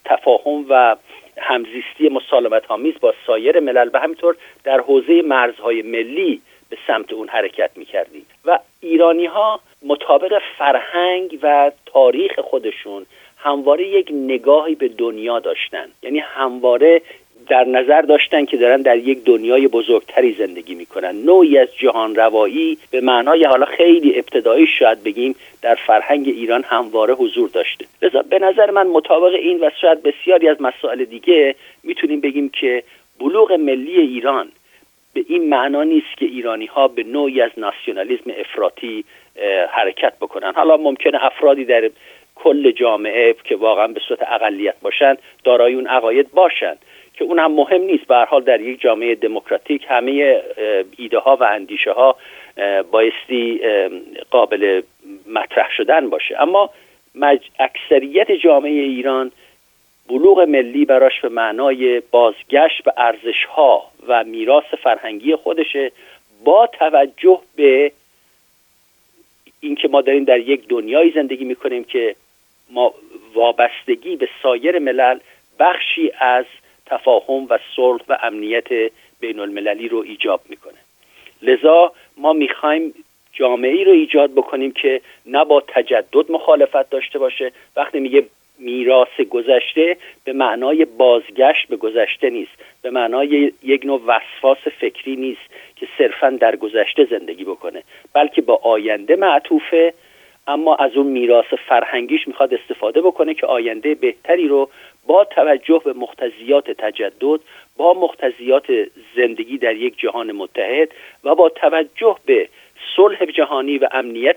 تفاهم 0.05 0.67
و 0.69 0.97
همزیستی 1.39 2.09
مسالمت 2.09 2.71
آمیز 2.71 2.95
با 3.01 3.15
سایر 3.27 3.61
ملل 3.61 3.91
و 3.93 3.99
همینطور 3.99 4.37
در 4.65 4.81
حوزه 4.81 5.23
مرزهای 5.23 5.83
ملی 5.83 6.43
به 6.71 6.77
سمت 6.87 7.13
اون 7.13 7.29
حرکت 7.29 7.71
می‌کردیم. 7.77 8.27
و 8.45 8.59
ایرانی 8.81 9.27
ها 9.27 9.61
مطابق 9.87 10.43
فرهنگ 10.59 11.39
و 11.43 11.73
تاریخ 11.87 12.41
خودشون 12.41 13.07
همواره 13.37 13.89
یک 13.89 14.09
نگاهی 14.13 14.75
به 14.75 14.89
دنیا 14.89 15.39
داشتن. 15.39 15.89
یعنی 16.03 16.19
همواره 16.19 17.03
در 17.49 17.65
نظر 17.65 18.01
داشتن 18.01 18.45
که 18.45 18.57
دارن 18.57 18.83
در 18.83 18.97
یک 18.97 19.25
دنیای 19.25 19.69
بزرگتری 19.69 20.33
زندگی 20.33 20.75
می‌کنن. 20.75 21.17
نوعی 21.25 21.59
از 21.59 21.69
جهان 21.77 22.15
روایی 22.15 22.79
به 22.91 23.01
معنای 23.01 23.45
حالا 23.45 23.67
خیلی 23.67 24.19
ابتدایی 24.19 24.67
شاید 24.67 25.03
بگیم 25.03 25.37
در 25.63 25.75
فرهنگ 25.75 26.29
ایران 26.29 26.63
همواره 26.63 27.15
حضور 27.15 27.49
داشته. 27.49 27.85
لذا 28.03 28.23
به 28.23 28.39
نظر 28.39 28.71
من 28.71 28.87
مطابق 28.87 29.35
این 29.35 29.59
و 29.61 29.71
شاید 29.81 30.03
بسیاری 30.03 30.49
از 30.49 30.63
مسائل 30.63 31.05
دیگه 31.05 31.55
می‌تونیم 31.83 32.21
بگیم 32.21 32.49
که 32.49 32.83
بلوغ 33.21 33.53
ملی 33.53 34.01
ایران 34.01 34.49
به 35.15 35.25
این 35.29 35.49
معنا 35.49 35.83
نیست 35.83 36.17
که 36.19 36.25
ایرانی 36.25 36.67
ها 36.67 36.89
به 36.89 37.03
نوعی 37.03 37.41
از 37.41 37.51
ناسیونالیسم 37.57 38.31
افراطی 38.39 39.05
حرکت 39.71 40.13
بکنن. 40.21 40.53
حالا 40.55 40.77
ممکنه 40.77 41.25
افرادی 41.25 41.65
در 41.65 41.91
کل 42.35 42.71
جامعه 42.71 43.35
که 43.45 43.57
واقعا 43.57 43.87
به 43.87 44.01
صورت 44.09 44.23
اقلیت 44.23 44.75
باشند 44.83 45.19
دارای 45.45 45.75
اون 45.75 45.87
عقاید 45.87 46.33
باشند 46.33 46.79
که 47.15 47.25
اون 47.25 47.39
هم 47.39 47.53
مهم 47.53 47.83
نیست. 47.83 48.07
به 48.07 48.17
حال 48.17 48.43
در 48.43 48.61
یک 48.61 48.81
جامعه 48.81 49.15
دموکراتیک 49.15 49.87
همه 49.89 50.43
ایده 50.97 51.19
ها 51.19 51.37
و 51.37 51.45
اندیشه 51.45 51.93
ها 51.93 52.17
بایستی 52.91 53.61
قابل 54.31 54.83
مطرح 55.27 55.71
شدن 55.77 56.11
باشه. 56.11 56.43
اما 56.43 56.71
اکثریت 57.59 58.33
جامعه 58.33 58.83
ایران 58.83 59.33
بلوغ 60.09 60.41
ملی 60.41 60.85
براش 60.85 61.21
به 61.21 61.29
معنای 61.29 62.01
بازگشت 62.11 62.83
به 62.85 62.93
ارزش 62.97 63.45
ها 63.45 63.91
و 64.09 64.25
میراث 64.25 64.65
فرهنگی 64.83 65.37
خودشه 65.37 65.93
با 66.45 66.67
توجه 66.67 67.41
به 67.57 67.93
اینکه 69.61 69.89
ما 69.89 70.01
داریم 70.01 70.25
در 70.25 70.39
یک 70.39 70.69
دنیای 70.69 71.11
زندگی 71.11 71.45
می‌کنیم 71.45 71.85
که 71.85 72.17
ما 72.71 72.95
وابستگی 73.35 74.17
به 74.17 74.29
سایر 74.43 74.79
ملل 74.79 75.19
بخشی 75.59 76.13
از 76.21 76.45
تفاهم 76.87 77.47
و 77.51 77.59
صلح 77.77 78.03
و 78.09 78.19
امنیت 78.23 78.69
بین 79.21 79.41
المللی 79.41 79.89
رو 79.89 79.99
ایجاب 79.99 80.41
می‌کنه. 80.49 80.79
لذا 81.43 81.93
ما 82.17 82.33
می‌خوایم 82.33 82.95
جامعه 83.33 83.85
رو 83.85 83.93
ایجاد 83.93 84.33
بکنیم 84.33 84.73
که 84.73 85.01
نه 85.27 85.45
با 85.45 85.61
تجدد 85.69 86.31
مخالفت 86.31 86.91
داشته 86.91 87.19
باشه. 87.19 87.53
وقتی 87.77 88.01
میگه 88.01 88.25
میراث 88.59 89.21
گذشته 89.31 89.97
به 90.25 90.33
معنای 90.33 90.85
بازگشت 90.85 91.69
به 91.69 91.77
گذشته 91.77 92.31
نیست. 92.31 92.53
به 92.83 92.91
معنای 92.91 93.53
یک 93.63 93.85
نوع 93.85 94.01
وسواس 94.07 94.59
فکری 94.81 95.17
نیست 95.17 95.41
که 95.77 95.89
صرفا 95.99 96.31
در 96.31 96.57
گذشته 96.57 97.05
زندگی 97.05 97.45
بکنه 97.45 97.83
بلکه 98.13 98.43
با 98.43 98.61
آینده 98.63 99.17
معطوفه. 99.17 99.95
اما 100.47 100.75
از 100.75 100.97
اون 100.97 101.07
میراث 101.07 101.55
فرهنگیش 101.69 102.29
می‌خواد 102.29 102.55
استفاده 102.55 103.01
بکنه 103.01 103.35
که 103.35 103.47
آینده 103.47 103.95
بهتری 103.95 104.49
رو 104.49 104.71
با 105.07 105.25
توجه 105.25 105.81
به 105.85 105.93
مختزیات 105.93 106.71
تجدد 106.71 107.41
با 107.77 107.95
مختزیات 107.95 108.67
زندگی 109.17 109.59
در 109.59 109.77
یک 109.77 109.99
جهان 109.99 110.33
متحد 110.33 110.89
و 111.25 111.35
با 111.35 111.49
توجه 111.49 112.17
به 112.27 112.49
صلح 112.97 113.25
جهانی 113.25 113.79
و 113.79 113.89
امنیت 113.93 114.37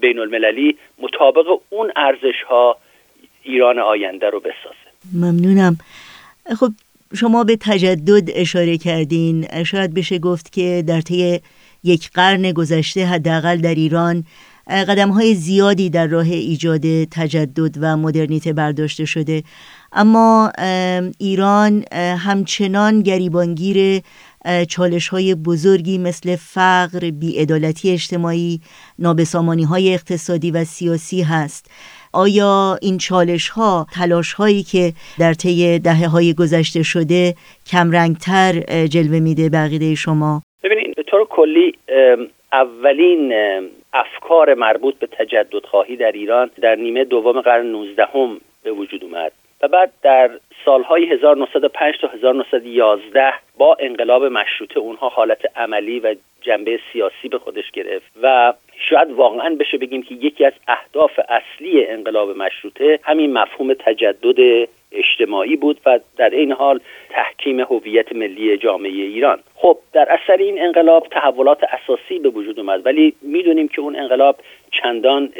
بین 0.00 0.18
المللی 0.18 0.78
مطابق 0.98 1.60
اون 1.70 1.92
ارزش 1.96 2.42
ها 2.48 2.76
ایران 3.42 3.78
آینده 3.78 4.30
رو 4.30 4.40
بسازه. 4.40 4.84
ممنونم. 5.14 5.76
خب 6.60 6.68
شما 7.16 7.44
به 7.44 7.56
تجدد 7.60 8.30
اشاره 8.34 8.78
کردین. 8.78 9.46
شاید 9.64 9.94
بشه 9.94 10.18
گفت 10.18 10.52
که 10.52 10.84
در 10.88 11.00
طی 11.00 11.40
یک 11.84 12.10
قرن 12.14 12.52
گذشته 12.52 13.04
حداقل 13.04 13.56
در 13.56 13.74
ایران 13.74 14.24
قدم 14.66 15.08
های 15.08 15.34
زیادی 15.34 15.90
در 15.90 16.06
راه 16.06 16.26
ایجاد 16.30 17.04
تجدد 17.04 17.76
و 17.80 17.96
مدرنیته 17.96 18.52
برداشته 18.52 19.04
شده 19.04 19.42
اما 19.92 20.52
ایران 21.18 21.84
همچنان 22.18 23.00
گریبانگیر 23.02 24.02
چالش 24.68 25.08
های 25.08 25.34
بزرگی 25.34 25.98
مثل 25.98 26.36
فقر، 26.36 27.10
بیعدالتی 27.10 27.90
اجتماعی، 27.90 28.60
نابسامانی 28.98 29.64
های 29.64 29.94
اقتصادی 29.94 30.50
و 30.50 30.64
سیاسی 30.64 31.22
هست 31.22 31.70
آیا 32.12 32.78
این 32.82 32.98
چالش 32.98 33.48
ها 33.48 33.86
تلاش 33.94 34.32
هایی 34.32 34.62
که 34.62 34.92
در 35.18 35.34
طی 35.34 35.78
دهه 35.78 36.08
های 36.08 36.34
گذشته 36.34 36.82
شده 36.82 37.34
کمرنگتر 37.66 38.52
جلوه 38.86 39.20
میده 39.20 39.48
بقیده 39.48 39.94
شما؟ 39.94 40.42
ببینید 40.64 40.96
به 40.96 41.02
طور 41.02 41.26
کلی 41.30 41.72
اولین 42.54 43.32
افکار 43.92 44.54
مربوط 44.54 44.94
به 44.98 45.06
تجدد 45.06 45.64
خواهی 45.64 45.96
در 45.96 46.12
ایران 46.12 46.50
در 46.60 46.74
نیمه 46.74 47.04
دوم 47.04 47.40
قرن 47.40 47.66
19 47.66 48.04
هم 48.04 48.40
به 48.62 48.72
وجود 48.72 49.04
اومد 49.04 49.32
و 49.62 49.68
بعد 49.68 49.92
در 50.02 50.30
سالهای 50.64 51.04
1905 51.04 51.94
تا 52.00 52.08
1911 52.08 53.32
با 53.58 53.76
انقلاب 53.80 54.24
مشروطه 54.24 54.78
اونها 54.78 55.08
حالت 55.08 55.38
عملی 55.56 56.00
و 56.00 56.14
جنبه 56.40 56.80
سیاسی 56.92 57.28
به 57.28 57.38
خودش 57.38 57.70
گرفت 57.70 58.12
و 58.22 58.54
شاید 58.90 59.10
واقعا 59.10 59.56
بشه 59.60 59.78
بگیم 59.78 60.02
که 60.02 60.14
یکی 60.14 60.44
از 60.44 60.52
اهداف 60.68 61.20
اصلی 61.28 61.86
انقلاب 61.86 62.36
مشروطه 62.36 62.98
همین 63.02 63.32
مفهوم 63.32 63.74
تجدد 63.74 64.68
اجتماعی 64.94 65.56
بود 65.56 65.80
و 65.86 66.00
در 66.16 66.30
این 66.30 66.52
حال 66.52 66.80
تحکیم 67.10 67.60
هویت 67.60 68.12
ملی 68.12 68.56
جامعه 68.56 68.90
ایران. 68.90 69.38
خب 69.54 69.78
در 69.92 70.08
اثر 70.12 70.36
این 70.36 70.62
انقلاب 70.62 71.06
تحولات 71.10 71.58
اساسی 71.64 72.18
به 72.18 72.28
وجود 72.28 72.60
اومد 72.60 72.86
ولی 72.86 73.14
می‌دونیم 73.22 73.68
که 73.68 73.80
اون 73.80 73.96
انقلاب 73.96 74.36
چندان 74.70 75.32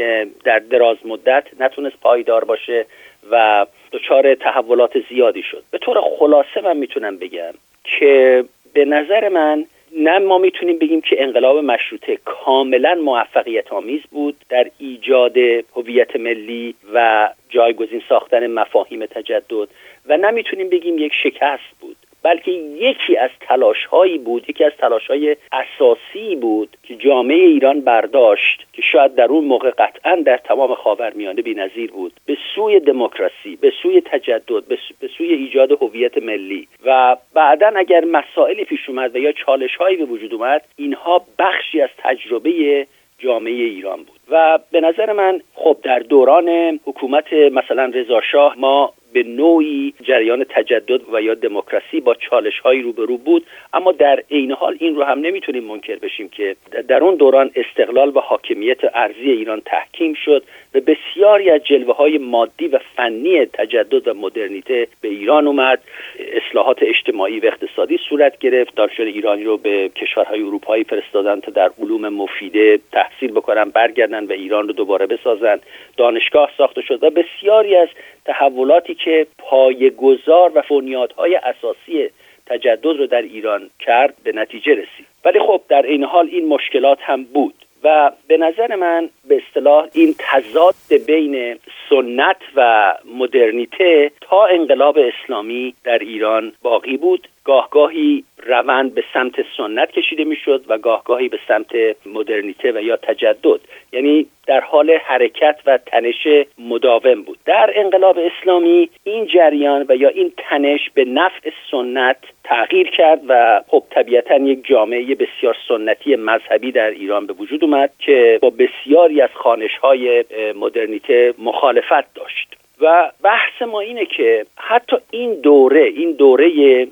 در 0.44 0.58
دراز 0.58 0.96
مدت 1.04 1.44
نتونست 1.60 2.00
پایدار 2.00 2.44
باشه 2.44 2.86
و 3.30 3.66
دچار 3.92 4.34
تحولات 4.34 4.98
زیادی 5.08 5.42
شد. 5.42 5.62
به 5.70 5.78
طور 5.78 6.00
خلاصه 6.18 6.60
من 6.64 6.76
می‌تونم 6.76 7.16
بگم 7.16 7.54
که 7.84 8.44
به 8.72 8.84
نظر 8.84 9.28
من 9.28 9.64
نه 9.96 10.18
ما 10.18 10.38
می‌تونیم 10.38 10.78
بگیم 10.78 11.00
که 11.00 11.22
انقلاب 11.22 11.58
مشروطه 11.58 12.18
کاملا 12.24 12.94
موفقیت 12.94 13.72
آمیز 13.72 14.00
بود 14.10 14.36
در 14.48 14.70
ایجاد 14.78 15.36
هویت 15.76 16.16
ملی 16.16 16.74
و 16.94 17.28
جایگزین 17.48 18.02
ساختن 18.08 18.46
مفاهیم 18.46 19.06
تجدد 19.06 19.68
و 20.06 20.16
نمی‌تونیم 20.16 20.68
بگیم 20.68 20.98
یک 20.98 21.12
شکست 21.22 21.80
بود. 21.80 21.96
بلکه 22.24 22.50
یکی 22.50 23.16
از 23.16 23.30
تلاش 23.40 23.84
هایی 23.84 24.18
بود 24.18 24.50
یکی 24.50 24.64
از 24.64 24.72
تلاش 24.78 25.06
های 25.06 25.36
اساسی 25.52 26.36
بود 26.36 26.76
که 26.82 26.94
جامعه 26.96 27.36
ایران 27.36 27.80
برداشت 27.80 28.66
که 28.72 28.82
شاید 28.82 29.14
در 29.14 29.24
اون 29.24 29.44
موقع 29.44 29.70
قطعا 29.70 30.16
در 30.16 30.36
تمام 30.36 30.74
خاورمیانه 30.74 31.42
بی‌نظیر 31.42 31.90
بود. 31.90 32.12
به 32.26 32.36
سوی 32.54 32.80
دموکراسی 32.80 33.56
به 33.60 33.72
سوی 33.82 34.00
تجدد 34.00 34.64
به 35.00 35.08
سوی 35.18 35.32
ایجاد 35.32 35.72
هویت 35.72 36.18
ملی. 36.18 36.68
و 36.86 37.16
بعدا 37.34 37.72
اگر 37.76 38.04
مسائلی 38.04 38.64
پیش 38.64 38.88
اومد 38.88 39.16
و 39.16 39.18
یا 39.18 39.32
چالش 39.32 39.76
هایی 39.76 39.96
به 39.96 40.04
وجود 40.04 40.34
اومد 40.34 40.62
اینها 40.76 41.22
بخشی 41.38 41.80
از 41.80 41.90
تجربه 41.98 42.86
جامعه 43.18 43.52
ایران 43.52 43.96
بود. 43.96 44.20
و 44.30 44.58
به 44.70 44.80
نظر 44.80 45.12
من 45.12 45.40
خب 45.54 45.76
در 45.82 45.98
دوران 45.98 46.80
حکومت 46.84 47.32
مثلا 47.32 47.84
رضا 47.94 48.20
شاه 48.20 48.58
ما 48.58 48.92
به 49.14 49.22
نوعی 49.22 49.94
جریان 50.02 50.44
تجدد 50.48 51.00
و 51.12 51.22
یا 51.22 51.34
دموکراسی 51.34 52.00
با 52.00 52.14
چالش 52.14 52.58
هایی 52.58 52.82
روبرو 52.82 53.16
بود. 53.16 53.46
اما 53.72 53.92
در 53.92 54.22
عین 54.30 54.52
حال 54.52 54.76
این 54.80 54.96
رو 54.96 55.02
هم 55.04 55.18
نمی‌تونیم 55.18 55.64
منکر 55.64 55.96
بشیم 55.96 56.28
که 56.28 56.56
در 56.88 57.04
اون 57.04 57.14
دوران 57.14 57.50
استقلال 57.56 58.08
و 58.14 58.20
حاکمیت 58.20 58.78
ارزی 58.94 59.30
ایران 59.30 59.62
تحکیم 59.64 60.14
شد 60.14 60.42
و 60.74 60.80
بسیاری 60.80 61.50
از 61.50 61.60
جلوه 61.64 61.94
های 61.96 62.18
مادی 62.18 62.68
و 62.68 62.78
فنی 62.96 63.46
تجدد 63.46 64.08
و 64.08 64.14
مدرنیته 64.14 64.88
به 65.00 65.08
ایران 65.08 65.46
اومد. 65.46 65.78
اصلاحات 66.18 66.82
اجتماعی 66.82 67.40
و 67.40 67.46
اقتصادی 67.46 67.98
صورت 68.08 68.38
گرفت. 68.38 68.74
دانشجویان 68.74 69.12
ایرانی 69.12 69.44
رو 69.44 69.56
به 69.56 69.88
کشورهای 69.88 70.42
اروپایی 70.42 70.84
فرستادن 70.84 71.40
تا 71.40 71.50
در 71.52 71.70
علوم 71.78 72.08
مفیده 72.08 72.78
تحصیل 72.92 73.30
بکنن 73.30 73.64
برگردن 73.70 74.24
و 74.24 74.32
ایران 74.32 74.68
رو 74.68 74.74
دوباره 74.74 75.06
بسازن. 75.06 75.60
دانشگاه 75.96 76.50
ساخته 76.58 76.82
شد 76.82 77.04
و 77.04 77.10
بسیاری 77.10 77.76
از 77.76 77.88
تحولاتی 78.24 78.94
که 78.94 79.26
پایگذار 79.38 80.52
و 80.54 80.62
بنیادهای 80.70 81.34
اساسی 81.34 82.10
تجدد 82.46 82.86
رو 82.86 83.06
در 83.06 83.22
ایران 83.22 83.70
کرد 83.80 84.14
به 84.24 84.32
نتیجه 84.32 84.72
رسید. 84.72 85.06
ولی 85.24 85.38
خب 85.40 85.60
در 85.68 85.82
این 85.82 86.04
حال 86.04 86.28
این 86.32 86.48
مشکلات 86.48 86.98
هم 87.02 87.24
بود 87.24 87.54
و 87.84 88.12
به 88.28 88.36
نظر 88.36 88.74
من 88.74 89.10
به 89.28 89.42
اصطلاح 89.46 89.88
این 89.92 90.14
تضاد 90.18 90.74
بین 91.06 91.58
سنت 91.90 92.36
و 92.56 92.94
مدرنیته 93.14 94.10
تا 94.20 94.46
انقلاب 94.46 94.98
اسلامی 94.98 95.74
در 95.84 95.98
ایران 95.98 96.52
باقی 96.62 96.96
بود. 96.96 97.28
گاهگاهی 97.44 98.24
روند 98.46 98.94
به 98.94 99.04
سمت 99.14 99.34
سنت 99.56 99.90
کشیده 99.90 100.24
می‌شد 100.24 100.64
و 100.68 100.78
گاهگاهی 100.78 101.28
به 101.28 101.38
سمت 101.48 101.96
مدرنیته 102.06 102.72
و 102.72 102.82
یا 102.82 102.96
تجدد. 102.96 103.60
یعنی 103.92 104.26
در 104.46 104.60
حال 104.60 104.90
حرکت 104.90 105.56
و 105.66 105.78
تنش 105.78 106.28
مداوم 106.58 107.22
بود. 107.22 107.38
در 107.44 107.72
انقلاب 107.74 108.18
اسلامی 108.18 108.90
این 109.04 109.26
جریان 109.26 109.86
و 109.88 109.96
یا 109.96 110.08
این 110.08 110.32
تنش 110.36 110.90
به 110.94 111.04
نفع 111.04 111.50
سنت 111.70 112.16
تغییر 112.44 112.90
کرد 112.90 113.20
و 113.28 113.62
خب 113.68 113.82
طبیعتا 113.90 114.36
یک 114.36 114.66
جامعه 114.66 115.14
بسیار 115.14 115.56
سنتی 115.68 116.16
مذهبی 116.16 116.72
در 116.72 116.90
ایران 116.90 117.26
به 117.26 117.32
وجود 117.32 117.64
اومد 117.64 117.90
که 117.98 118.38
با 118.42 118.50
بسیاری 118.50 119.20
از 119.20 119.30
خانش 119.34 119.76
های 119.76 120.24
مدرنیته 120.54 121.34
مخالفت 121.38 122.14
داشت. 122.14 122.56
و 122.80 123.10
بحث 123.22 123.62
ما 123.62 123.80
اینه 123.80 124.06
که 124.06 124.46
حتی 124.56 124.96
این 125.10 125.34
دوره 125.34 125.82
این 125.82 126.12
دوره 126.12 126.48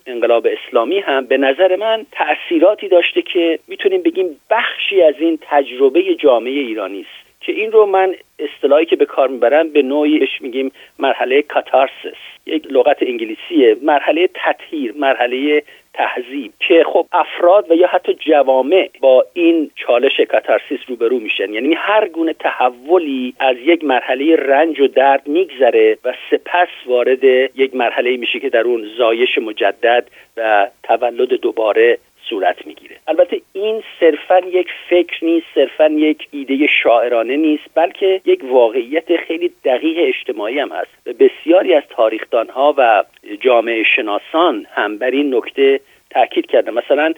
انقلاب 0.07 0.47
اسلامی 0.47 0.99
هم 0.99 1.27
به 1.27 1.37
نظر 1.37 1.77
من 1.77 2.07
تأثیراتی 2.13 2.89
داشته 2.89 3.23
که 3.23 3.59
می‌تونیم 3.69 4.03
بگیم 4.03 4.41
بخشی 4.51 5.03
از 5.03 5.15
این 5.19 5.39
تجربه 5.43 6.15
جامعه 6.15 6.53
ایرانی 6.53 7.01
است. 7.01 7.32
که 7.43 7.53
این 7.53 7.73
رو 7.73 7.87
من 7.87 8.15
اصطلاحی 8.39 8.87
که 8.87 8.97
به 8.97 9.05
کار 9.05 9.29
می‌برم 9.29 9.69
به 9.69 9.83
نوعی 9.83 10.29
میگیم 10.41 10.73
مرحله 10.99 11.43
کاتارسس 11.43 12.21
یک 12.47 12.67
لغت 12.71 12.97
انگلیسیه 13.01 13.77
مرحله 13.83 14.29
تطهیر 14.35 14.95
مرحله 14.97 15.63
تهذیب 15.95 16.53
که 16.61 16.85
خب 16.93 17.07
افراد 17.13 17.71
و 17.71 17.75
یا 17.75 17.87
حتی 17.87 18.15
جوامع 18.15 18.91
با 19.01 19.25
این 19.33 19.71
چالش 19.75 20.21
کاتارسیس 20.21 20.79
روبرو 20.89 21.19
میشن. 21.19 21.53
یعنی 21.53 21.75
هر 21.75 22.09
گونه 22.09 22.33
تحولی 22.33 23.35
از 23.39 23.57
یک 23.65 23.85
مرحله 23.85 24.37
رنج 24.37 24.81
و 24.81 24.87
درد 24.87 25.29
میگذره 25.29 25.99
و 26.05 26.15
سپس 26.31 26.69
وارد 26.87 27.25
یک 27.55 27.75
مرحله 27.75 28.17
میشه 28.17 28.41
که 28.41 28.49
در 28.49 28.61
اون 28.61 28.89
زایش 28.99 29.39
مجدد 29.39 30.07
و 30.37 30.71
تولد 30.83 31.29
دوباره 31.29 31.99
صورت 32.29 32.67
می‌گیره. 32.67 32.97
البته 33.07 33.41
این 33.53 33.83
صرفا 34.01 34.39
یک 34.39 34.69
فکر 34.91 35.25
نیست 35.25 35.47
صرفا 35.55 35.87
یک 35.87 36.29
ایده 36.31 36.67
شاعرانه 36.83 37.37
نیست 37.37 37.65
بلکه 37.75 38.21
یک 38.25 38.41
واقعیت 38.45 39.17
خیلی 39.17 39.53
دقیق 39.65 39.97
اجتماعی 39.99 40.59
هم 40.59 40.73
هست. 40.73 40.91
و 41.07 41.13
بسیاری 41.13 41.75
از 41.75 41.83
تاریخدانها 41.91 42.75
و 42.79 43.05
جامعه 43.41 43.83
شناسان 43.83 44.67
هم 44.75 44.99
بر 44.99 45.11
این 45.11 45.35
نکته 45.35 45.81
تاکید 46.11 46.47
کرده 46.47 46.71
مثلا 46.71 47.13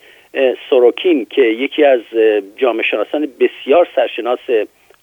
سوروکین 0.71 1.27
که 1.31 1.43
یکی 1.43 1.85
از 1.85 2.01
جامعه 2.57 2.83
شناسان 2.83 3.29
بسیار 3.40 3.88
سرشناس 3.97 4.38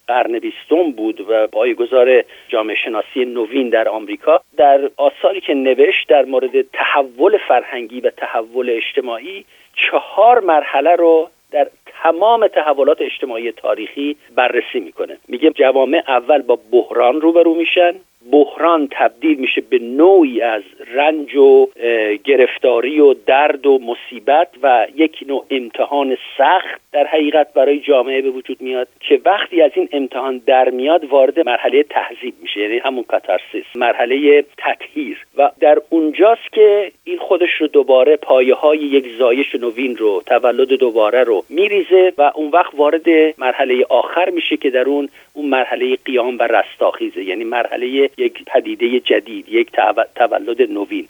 قرن 0.08 0.38
بیستم 0.38 0.92
بود 0.92 1.20
و 1.28 1.46
پایگذار 1.46 2.24
جامعه 2.48 2.76
شناسی 2.76 3.24
نوین 3.24 3.68
در 3.68 3.88
آمریکا 3.88 4.40
در 4.56 4.90
آثاری 4.96 5.40
که 5.40 5.54
نوشت 5.54 6.08
در 6.08 6.24
مورد 6.24 6.62
تحول 6.72 7.38
فرهنگی 7.48 8.00
و 8.00 8.10
تحول 8.10 8.70
اجتماعی 8.70 9.44
چهار 9.76 10.40
مرحله 10.40 10.96
رو 10.96 11.28
در 11.50 11.68
تمام 12.02 12.46
تحولات 12.46 13.00
اجتماعی 13.00 13.52
تاریخی 13.52 14.16
بررسی 14.34 14.80
می‌کنه. 14.80 15.18
میگه 15.28 15.50
جوامع 15.50 16.02
اول 16.08 16.42
با 16.42 16.58
بحران 16.72 17.20
روبرو 17.20 17.54
میشن. 17.54 17.94
بحران 18.30 18.88
تبدیل 18.90 19.38
میشه 19.38 19.60
به 19.60 19.78
نوعی 19.78 20.40
از 20.40 20.62
رنج 20.94 21.36
و 21.36 21.68
گرفتاری 22.24 23.00
و 23.00 23.14
درد 23.14 23.66
و 23.66 23.78
مصیبت 23.78 24.48
و 24.62 24.86
یک 24.96 25.24
نوع 25.26 25.44
امتحان 25.50 26.16
سخت 26.38 26.80
در 26.92 27.06
حقیقت 27.06 27.52
برای 27.54 27.78
جامعه 27.78 28.22
به 28.22 28.30
وجود 28.30 28.60
میاد 28.60 28.88
که 29.00 29.20
وقتی 29.24 29.62
از 29.62 29.70
این 29.74 29.88
امتحان 29.92 30.42
در 30.46 30.70
میاد 30.70 31.04
وارد 31.04 31.40
مرحله 31.40 31.82
تهذیب 31.82 32.34
میشه 32.42 32.60
یعنی 32.60 32.78
همون 32.78 33.02
کاتارسیس 33.02 33.64
مرحله 33.74 34.44
تطهیر. 34.58 35.26
و 35.36 35.50
در 35.60 35.78
اونجاست 35.90 36.52
که 36.52 36.92
این 37.04 37.18
خودش 37.18 37.50
رو 37.60 37.66
دوباره 37.66 38.16
پایه 38.16 38.54
های 38.54 38.78
یک 38.78 39.06
زایش 39.18 39.54
نوین 39.54 39.96
رو 39.96 40.22
تولد 40.26 40.68
دوباره 40.68 41.24
رو 41.24 41.44
میریزه 41.48 42.12
و 42.18 42.32
اون 42.34 42.50
وقت 42.50 42.74
وارد 42.74 43.08
مرحله 43.38 43.84
آخر 43.88 44.30
میشه 44.30 44.56
که 44.56 44.70
در 44.70 44.84
اون 44.84 45.08
اون 45.34 45.46
مرحله 45.46 45.96
قیام 46.04 46.38
و 46.38 46.42
رستاخیزه 46.42 47.24
یعنی 47.24 47.44
مرحله 47.44 48.10
یک 48.18 48.44
پدیده 48.46 49.00
جدید 49.00 49.48
یک 49.48 49.70
تولد 50.14 50.62
نوین. 50.72 51.08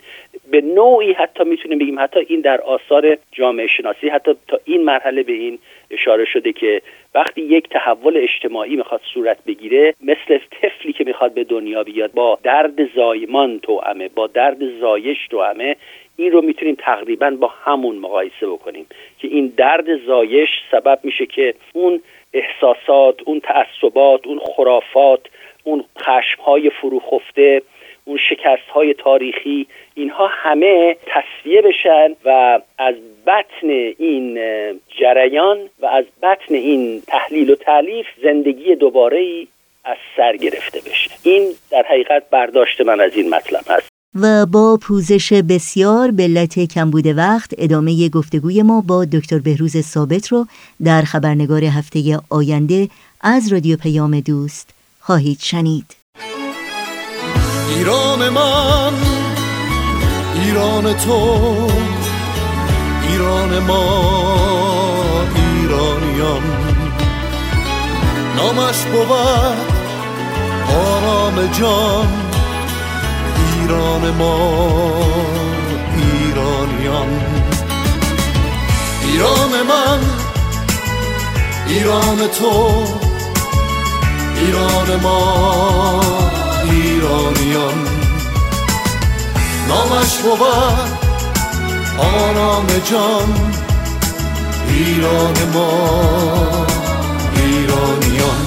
به 0.50 0.60
نوعی 0.60 1.12
حتی 1.12 1.44
می‌تونیم 1.44 1.78
بگیم 1.78 2.00
حتی 2.00 2.20
این 2.28 2.40
در 2.40 2.60
آثار 2.60 3.16
جامعه 3.32 3.66
شناسی 3.66 4.08
حتی 4.08 4.34
تا 4.48 4.60
این 4.64 4.84
مرحله 4.84 5.22
به 5.22 5.32
این 5.32 5.58
اشاره 5.90 6.24
شده 6.24 6.52
که 6.52 6.82
وقتی 7.14 7.40
یک 7.40 7.68
تحول 7.68 8.16
اجتماعی 8.16 8.76
می‌خواد 8.76 9.00
صورت 9.14 9.44
بگیره 9.44 9.94
مثل 10.00 10.38
طفلی 10.50 10.92
که 10.92 11.04
می‌خواد 11.04 11.34
به 11.34 11.44
دنیا 11.44 11.82
بیاد 11.82 12.12
با 12.12 12.38
درد 12.42 12.94
زایمان 12.94 13.58
توامه 13.58 14.08
با 14.08 14.26
درد 14.26 14.80
زایش 14.80 15.28
توامه 15.30 15.76
این 16.16 16.32
رو 16.32 16.42
می‌تونیم 16.42 16.74
تقریبا 16.74 17.30
با 17.30 17.52
همون 17.64 17.96
مقایسه 17.96 18.46
بکنیم 18.46 18.86
که 19.18 19.28
این 19.28 19.52
درد 19.56 20.06
زایش 20.06 20.48
سبب 20.70 20.98
میشه 21.02 21.26
که 21.26 21.54
اون 21.72 22.02
احساسات 22.34 23.20
اون 23.24 23.40
تعصبات 23.40 24.26
اون 24.26 24.40
خرافات 24.56 25.20
اون 25.64 25.84
خشمهای 25.98 26.70
فروخفته 26.70 27.62
اون 28.04 28.18
شکست 28.30 28.68
های 28.74 28.94
تاریخی 28.94 29.66
اینها 29.94 30.26
همه 30.32 30.96
تصفیه 31.06 31.62
بشن 31.62 32.08
و 32.24 32.60
از 32.78 32.94
بطن 33.26 33.68
این 33.98 34.38
جریان 35.00 35.58
و 35.80 35.86
از 35.86 36.04
بطن 36.22 36.54
این 36.54 37.02
تحلیل 37.06 37.50
و 37.50 37.54
تعلیف 37.54 38.06
زندگی 38.22 38.74
دوباره 38.74 39.18
ای 39.18 39.48
از 39.84 39.96
سر 40.16 40.36
گرفته 40.36 40.80
بشه. 40.80 41.10
این 41.22 41.52
در 41.70 41.82
حقیقت 41.90 42.30
برداشت 42.30 42.80
من 42.80 43.00
از 43.00 43.16
این 43.16 43.30
مطلب 43.34 43.62
هست. 43.68 43.88
و 44.20 44.46
با 44.46 44.78
پوزش 44.82 45.32
بسیار 45.32 46.10
به 46.10 46.22
علت 46.22 46.74
کمبود 46.74 47.06
وقت 47.06 47.54
ادامه 47.58 48.08
گفتگوی 48.08 48.62
ما 48.62 48.84
با 48.88 49.04
دکتر 49.04 49.38
بهروز 49.38 49.76
ثابت 49.76 50.28
رو 50.28 50.46
در 50.84 51.02
خبرنگار 51.02 51.64
هفته 51.64 52.18
آینده 52.30 52.88
از 53.20 53.52
رادیو 53.52 53.76
پیام 53.76 54.20
دوست 54.20 54.81
خواهید 55.04 55.40
شنید. 55.40 55.96
ایران 57.68 58.28
من 58.28 58.92
ایران 60.34 60.92
تو 60.92 61.70
ایران 63.08 63.58
ما 63.58 64.12
ایرانیان. 65.34 66.42
نامش 68.36 68.82
بود 68.82 69.56
آرام 70.76 71.46
جان 71.46 72.08
ایران 73.60 74.10
ما 74.10 74.36
ایرانیان. 75.96 77.20
ایران 79.06 79.62
من 79.68 80.00
ایران 81.68 82.28
تو. 82.38 83.11
ایران 84.42 85.00
ما 85.02 86.00
ایرانیان. 86.64 87.78
نامش 89.68 90.14
بود 90.22 90.42
آرام 91.98 92.66
جان. 92.90 93.52
ایران 94.68 95.34
ما 95.54 96.66
ایرانیان. 97.36 98.46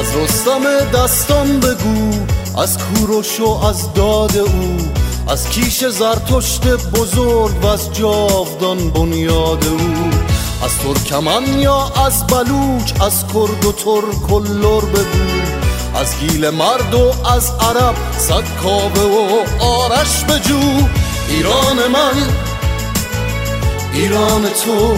از 0.00 0.16
رستم 0.16 0.62
دستان 0.94 1.60
بگو 1.60 2.12
از 2.60 2.78
کوروش 2.78 3.40
و 3.40 3.48
از 3.48 3.94
داد 3.94 4.36
او. 4.36 4.76
از 5.28 5.48
کیش 5.48 5.84
زرتشت 5.84 6.66
بزرگ 6.66 7.64
و 7.64 7.66
از 7.66 7.92
جاودان 7.92 8.90
بنیاد 8.90 9.64
او. 9.66 10.21
از 10.62 10.78
ترکمن 10.78 11.60
یا 11.60 11.92
از 12.06 12.26
بلوچ 12.26 12.92
از 13.00 13.24
کرد 13.26 13.64
و 13.64 13.72
ترک 13.72 14.32
و 14.32 14.40
لر 14.40 14.80
بگو 14.80 15.42
از 15.94 16.18
گیل 16.20 16.50
مرد 16.50 16.94
و 16.94 17.28
از 17.28 17.50
عرب 17.60 17.94
صد 18.18 18.44
کابه 18.62 19.00
و 19.00 19.44
آرش 19.64 20.24
بجو 20.24 20.60
ایران 21.28 21.76
من 21.76 22.22
ایران 23.92 24.42
تو 24.42 24.96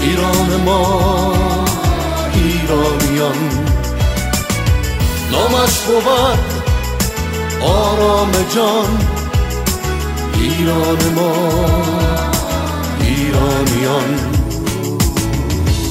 ایران 0.00 0.60
ما 0.64 1.34
ایرانیان. 2.34 3.36
نامش 5.32 5.78
بود 5.80 6.38
آرام 7.62 8.30
جان. 8.54 8.98
ایران 10.34 11.14
ما 11.14 11.32
ایرانیان. 13.00 13.79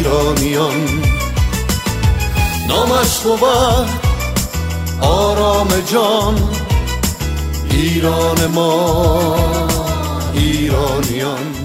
ایرانیان 0.00 1.02
نامش 2.68 3.18
بود 3.18 3.88
آرام 5.00 5.68
جان. 5.92 6.34
ایران 7.70 8.46
ما 8.46 9.36
ایرانیان. 10.34 11.59